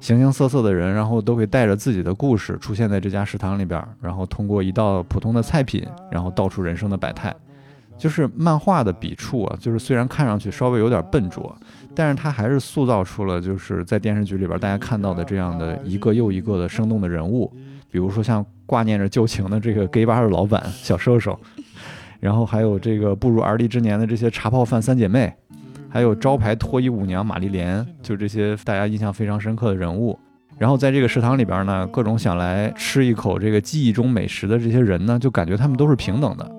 [0.00, 7.36] 形形色色的人，然后都会带着自己的故事出现在这家食堂里边，然后通过一道普通的菜品，然后道出人生的百态。
[7.98, 11.54] 就是漫画的笔触啊，就是虽然看上去稍微有点笨拙，
[11.96, 17.50] 但是他还是塑造出了就是在电视剧里边大家看到的这样的一个又一个的生动的人物，
[17.90, 21.38] 比如说像挂念着旧情的这个 gay 吧的老板小瘦瘦，
[22.20, 25.32] 然后还有这个步入而立之年的这些茶泡饭三姐妹，
[25.88, 30.18] 还有招牌脱衣舞娘玛丽莲，就这些大家印象非常深刻的人物。
[30.58, 36.50] 然后在这个食堂里边呢，各种想来吃一口这个记忆中美食的这些人呢，就感觉他们都是平等的。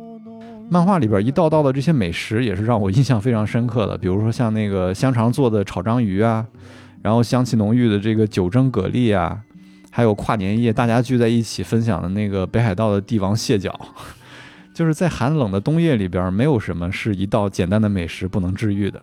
[0.69, 6.45] 漫画里边一道道的这些美食也是让我印象非常深刻的， 比如说像那个香肠做的炒章鱼啊，
[7.01, 9.39] 然后香气浓郁的这个酒蒸蛤蜊啊，
[9.89, 13.73] 还有跨年夜大家聚在一起分享的那个北海道的帝王蟹脚，
[14.75, 19.01] 就是在寒冷的冬夜里边，没有什么是一道简单的美食不能治愈的。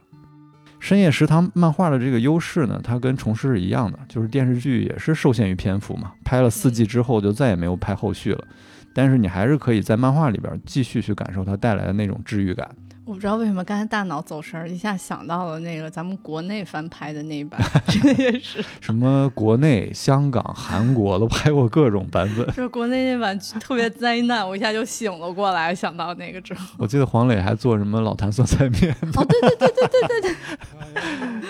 [0.81, 8.45] 深夜食堂漫画的这个优势呢，它跟虫师是一样的，就是电视剧也是受限于篇幅嘛，拍了四季之后就再也没有拍后续了。
[8.95, 12.69] 但是你还是可以在漫画里边继续去感受它带来的那种治愈感。
[13.07, 22.47] 我不知道为什么刚才大脑走神儿，一下想到了那个咱们国内翻拍的那一版， 这也是什么国内、香港、韩国都拍过各种版本。
[22.47, 26.65] 就是国内那版特别灾难，我一下就醒了过来，想到那个之后。
[26.79, 28.91] 我记得黄磊还做什么老坛酸菜面。
[29.17, 30.35] 哦，对对对对对对对，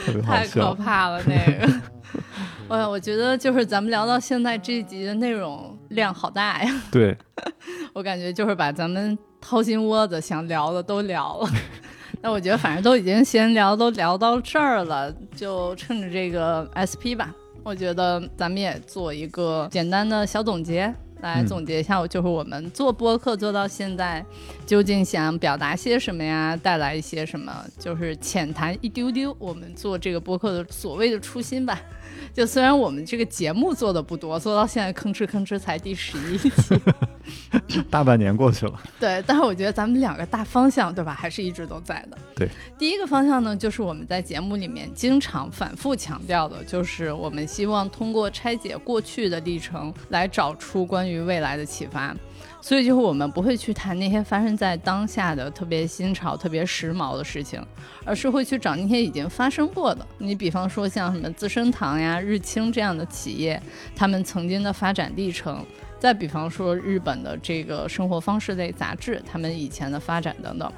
[0.06, 1.72] 特别太可怕了那个。
[2.68, 6.82] 哎呀，我觉得就是咱们聊到现在这一集的内容量好大呀。
[6.90, 7.16] 对，
[7.92, 11.48] 我感觉就是把咱们掏心窝子想聊的都聊了。
[12.22, 24.24] 那我觉得反正都已经闲聊都聊到这儿了，就趁着这个 SP 吧，我觉得咱们也做一个简单的小总结，来总结一下，就是我们做播客做到现在，
[24.64, 26.56] 究竟想表达些什么呀？
[26.56, 27.52] 带来一些什么？
[27.78, 31.78] 就是浅谈一丢丢我们做这个播客的所谓的初心吧。
[32.32, 36.50] 就虽然我们这个节目做的不多，做到现在吭哧吭哧才第十一期
[37.90, 38.80] 大半年过去了。
[39.00, 42.18] 对，但是我觉得咱们两个大方向，对吧，还是一直都在的。
[42.34, 52.14] 对，第一个方向呢，就是我们在节目里面经常反复强调的，就是我们希望通过拆解过去的历程，来找出关于未来的启发。
[52.64, 57.62] 所以就是我们不会去谈那些发生在当下的特别新潮、特别时髦的事情，
[58.06, 60.06] 而是会去找那些已经发生过的。
[60.16, 63.62] 你比方说像什么资生堂呀、日清这样的企业，
[63.94, 65.58] 他们曾经的发展历程；
[65.98, 70.72] 再比方说日本的这个生活方式类杂志，他们以前的发展等等。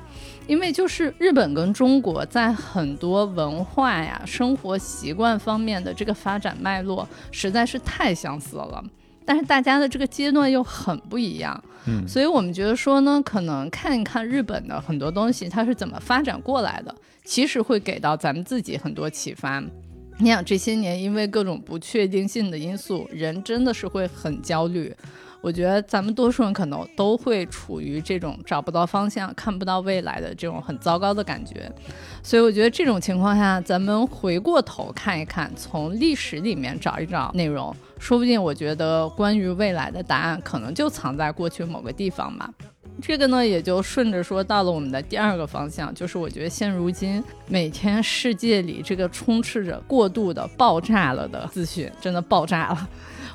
[0.48, 8.84] 因为就是日本跟中国在很多文化呀、生活习惯方面的这个发展脉络实在是太相似了。
[9.26, 16.94] 但是大家的这个阶段又很不一样，嗯，所以我们觉得说呢，可能看一看日本的很多东西，它是怎么发展过来的，
[17.24, 19.62] 其实会给到咱们自己很多启发。
[20.18, 24.94] 你想这些年因为各种不确定性的因素，人真的是会很焦虑。
[25.46, 31.70] 我觉得咱们多数人可能都会处于这种找不到方向、看不到未来的这种很糟糕的感觉，
[32.20, 42.50] 所以我觉得这种情况下，咱们回过头看一看，从历史里面找一找内容，说不定我觉得关于未来的答案可能就藏在过去某个地方吧。
[43.00, 52.88] 这个呢，也就顺着说到了我们的第二个方向，就是我觉得现如今每天世界里这个充斥着过度的爆炸了的资讯，真的爆炸了。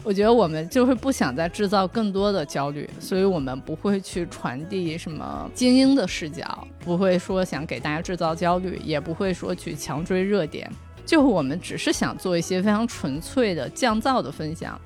[0.04, 10.68] 我觉得我们就是不想再制造更多的焦虑，所以我们不会去传递什么精英的视角，不会说想给大家制造焦虑，也不会说去强追热点，
[11.06, 14.80] 就我们只是想做一些非常纯粹的降噪的分享。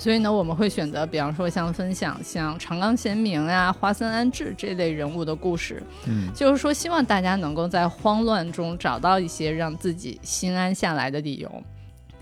[0.00, 11.62] 所以呢，我们会选择，比方说像分享像长冈贤明啊、花森安治这类人物的故事，嗯，就是说希望大家能够在慌乱中找到一些让自己心安下来的理由。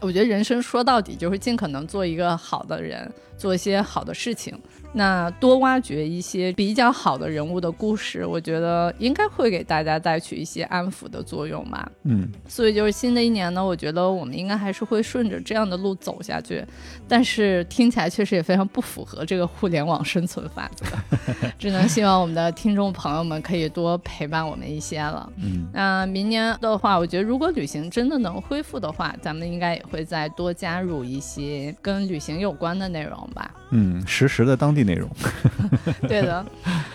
[0.00, 4.60] 我觉得人生说到底就是尽可能做一个好的人，做一些好的事情。
[4.93, 11.90] 那多挖掘一些比较好的人物的故事，我觉得应该会给大家带去一些安抚的作用吧。
[12.05, 16.65] 嗯，所以就是新的一年呢，我觉得我们应该还是会顺着这样的路走下去。
[17.06, 20.86] 但是听起来确实也非常不符合这个互联网生存法则，
[21.59, 25.31] 只能希望我们的听众朋友们可以多陪伴我们一些了。
[25.36, 33.51] 嗯，那明年的话，我觉得如果旅行真的能恢复的话，咱们应该也会再多加入一些跟旅行有关的内容吧。
[33.70, 35.10] 嗯，实时的当地内容。
[36.09, 36.44] 对的，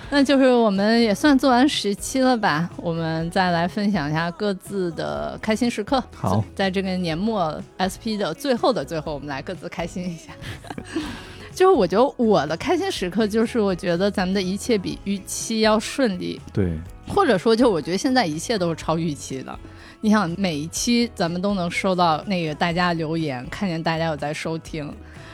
[0.09, 2.69] 那就是我们也算做完十期了吧？
[2.77, 6.01] 我们再来分享一下各自的开心时刻。
[6.15, 10.31] 好，在这个年末 SP 的最后的最后，我们来各自开心一下。
[11.53, 16.41] 就是我觉得我的开心时刻，就是我觉得咱们的一切比预期要顺利。
[16.51, 16.73] 对，
[17.07, 19.59] 或者说，就我觉得现在一切都是超预期的。
[20.01, 24.91] 你想，每一期咱们都能收到那个大家留言，看见大家有在收听。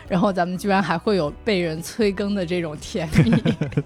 [0.09, 3.31] 然后咱们居然还会有被人催更的这种甜蜜，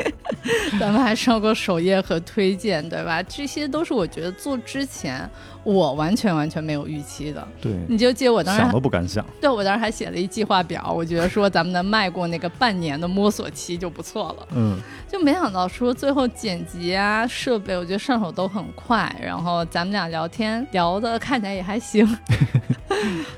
[0.79, 3.21] 咱们还上过首页和推荐，对吧？
[3.23, 5.29] 这些都是我觉得做之前
[5.63, 7.47] 我完全完全没有预期的。
[7.61, 9.25] 对，你就记得我当时想都不敢想。
[9.39, 14.47] 对，我当时还写了一计划表，我觉得说咱们能迈过那个半年的摸索期就不错了。
[14.55, 14.77] 嗯，
[15.09, 22.07] 就没想到说最后剪辑啊、设备，我觉得上手都很快，然后咱们俩聊天聊的看起来也还行。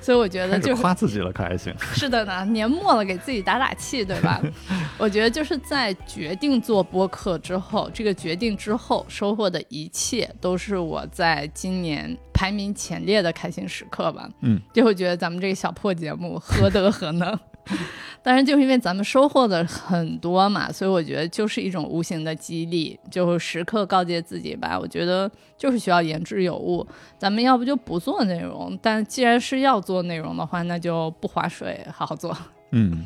[0.02, 1.73] 所以我觉得就是夸自己了，可还行？
[1.80, 4.39] 是的呢，年末了，给自己打打气，对吧？
[4.99, 14.30] 我觉得就是在决定做播客之后，这个决定之后收获的一切，都是我在今年排名前列的开心时刻吧。
[14.41, 17.40] 嗯，就会觉得咱们这个小破节目何德何能？
[18.22, 24.78] 当然，就是因为咱们收获的很多嘛，所以我觉得就是一种无形的激励，就时刻告诫自己吧。
[24.80, 26.86] 我觉得就是需要言之有物，
[27.18, 32.36] 咱们要不就不做内容，但既然是要做内容的话，那就不划水，好好做。
[32.72, 33.06] 嗯，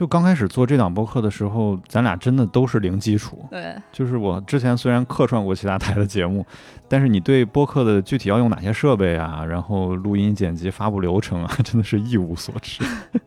[0.00, 3.46] 就刚开始做这档播客的时候，咱俩真的都是零基础。
[3.50, 6.42] 对，就是我之前虽然客串过其他台的节目，
[6.88, 12.82] 但是你对播客的具体要用哪些设备啊，然后录音、剪辑、发布流程啊， 真的是一无所知。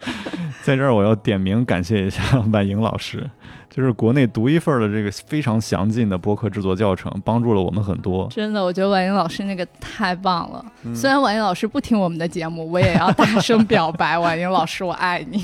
[0.66, 3.30] 在这儿我要点名感谢一下婉莹老师，
[3.70, 8.28] 就是国内独一份的这个非常详尽的播客制作教程，帮助了我们很多。
[8.32, 10.66] 真的，我觉得婉莹老师那个太棒了。
[10.96, 15.40] 虽然婉莹老师不听我们的节目，我也要大声表白， 婉莹老师，我爱你。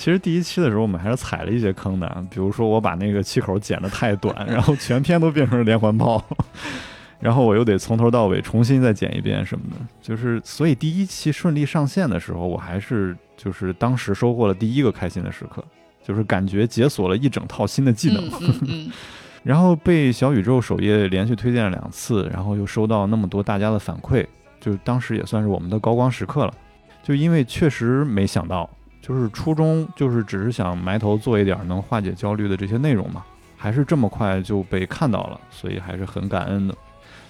[0.00, 6.24] 其实第一期的时候，我们还是踩了一些坑的，比如说我把那个气口剪得太短， 然后全篇都变成了连环炮，
[7.20, 9.76] 然后我又得从头到尾重新再剪一遍什么的。
[10.00, 15.62] 就是所以第一期顺利上线的时候，我还是就是当时收获了第一个开心的时刻，
[16.02, 18.24] 就是感觉解锁了一整套新的技能。
[18.26, 18.92] 嗯嗯嗯
[19.44, 24.26] 然后被小宇宙首页连续推荐了两次，然后又收到那么多大家的反馈，
[24.62, 26.54] 就当时也算是我们的高光时刻了。
[27.02, 28.68] 就因为确实没想到，
[29.00, 33.24] 就是初衷就是只是想埋头做一点能化解焦虑的这些内容嘛，
[33.56, 36.74] 还是这么快就被看到了，所以还是很感恩的。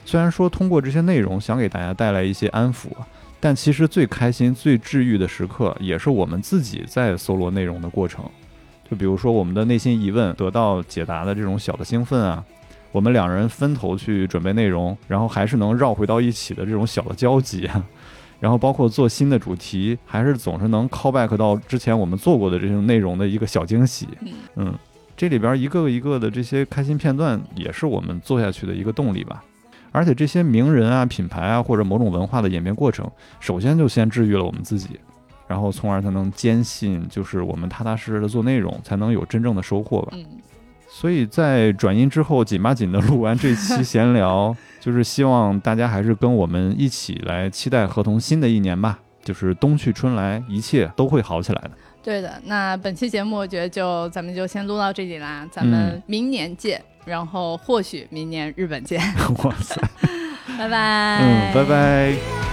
[0.05, 2.89] 虽然说通过这些内容想给大家带来一些安抚，
[3.39, 8.25] 但其实最开心、最治愈的时刻，也是我们自己在搜罗内容的过程。
[8.91, 12.45] 就比如说我们的内心疑问得到解答的这种小的兴奋啊，
[12.91, 17.71] 我们两人分头去准备内容，然后还是能绕回到一起的这种小的交集。
[18.41, 24.09] 然后包括做新的主题，还是总是能 call back 到之前我们做过的这种内容的一个小惊喜。
[24.57, 24.75] 嗯，
[25.17, 29.45] 这里边一个一个的这些开心片段，也是我们做下去的一个动力吧。
[29.93, 33.11] 而且这些名人啊、品牌啊，或者某种文化的演变过程，
[33.41, 34.99] 首先就先治愈了我们自己，
[35.47, 40.13] 然后从而才能坚信，就是我们踏踏实实的做内容，才能有真正的收获吧。
[40.13, 40.25] 嗯，
[40.91, 44.55] 所以在转音之后，紧巴紧的录完这期 闲聊。
[44.81, 48.99] 就是希望大家还是跟我们一起来期待合同新的一年吧。
[49.23, 51.71] 就是冬去春来，一切都会好起来的。
[52.03, 58.99] 对的，那本期节目我觉得就咱们就先录到这里啦，咱们明年见，然后或许明年日本见。
[59.45, 59.79] 哇塞，
[60.59, 61.19] 拜拜。
[61.21, 62.50] 嗯，拜拜。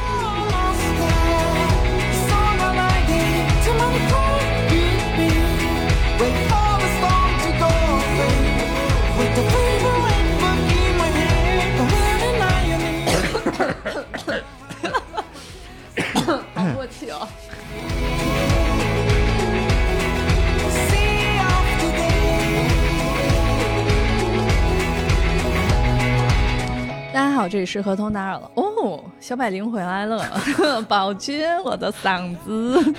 [27.17, 30.23] 大家好，这里是合同打扰了哦，小百灵回来了，
[30.87, 32.79] 宝君我的嗓子。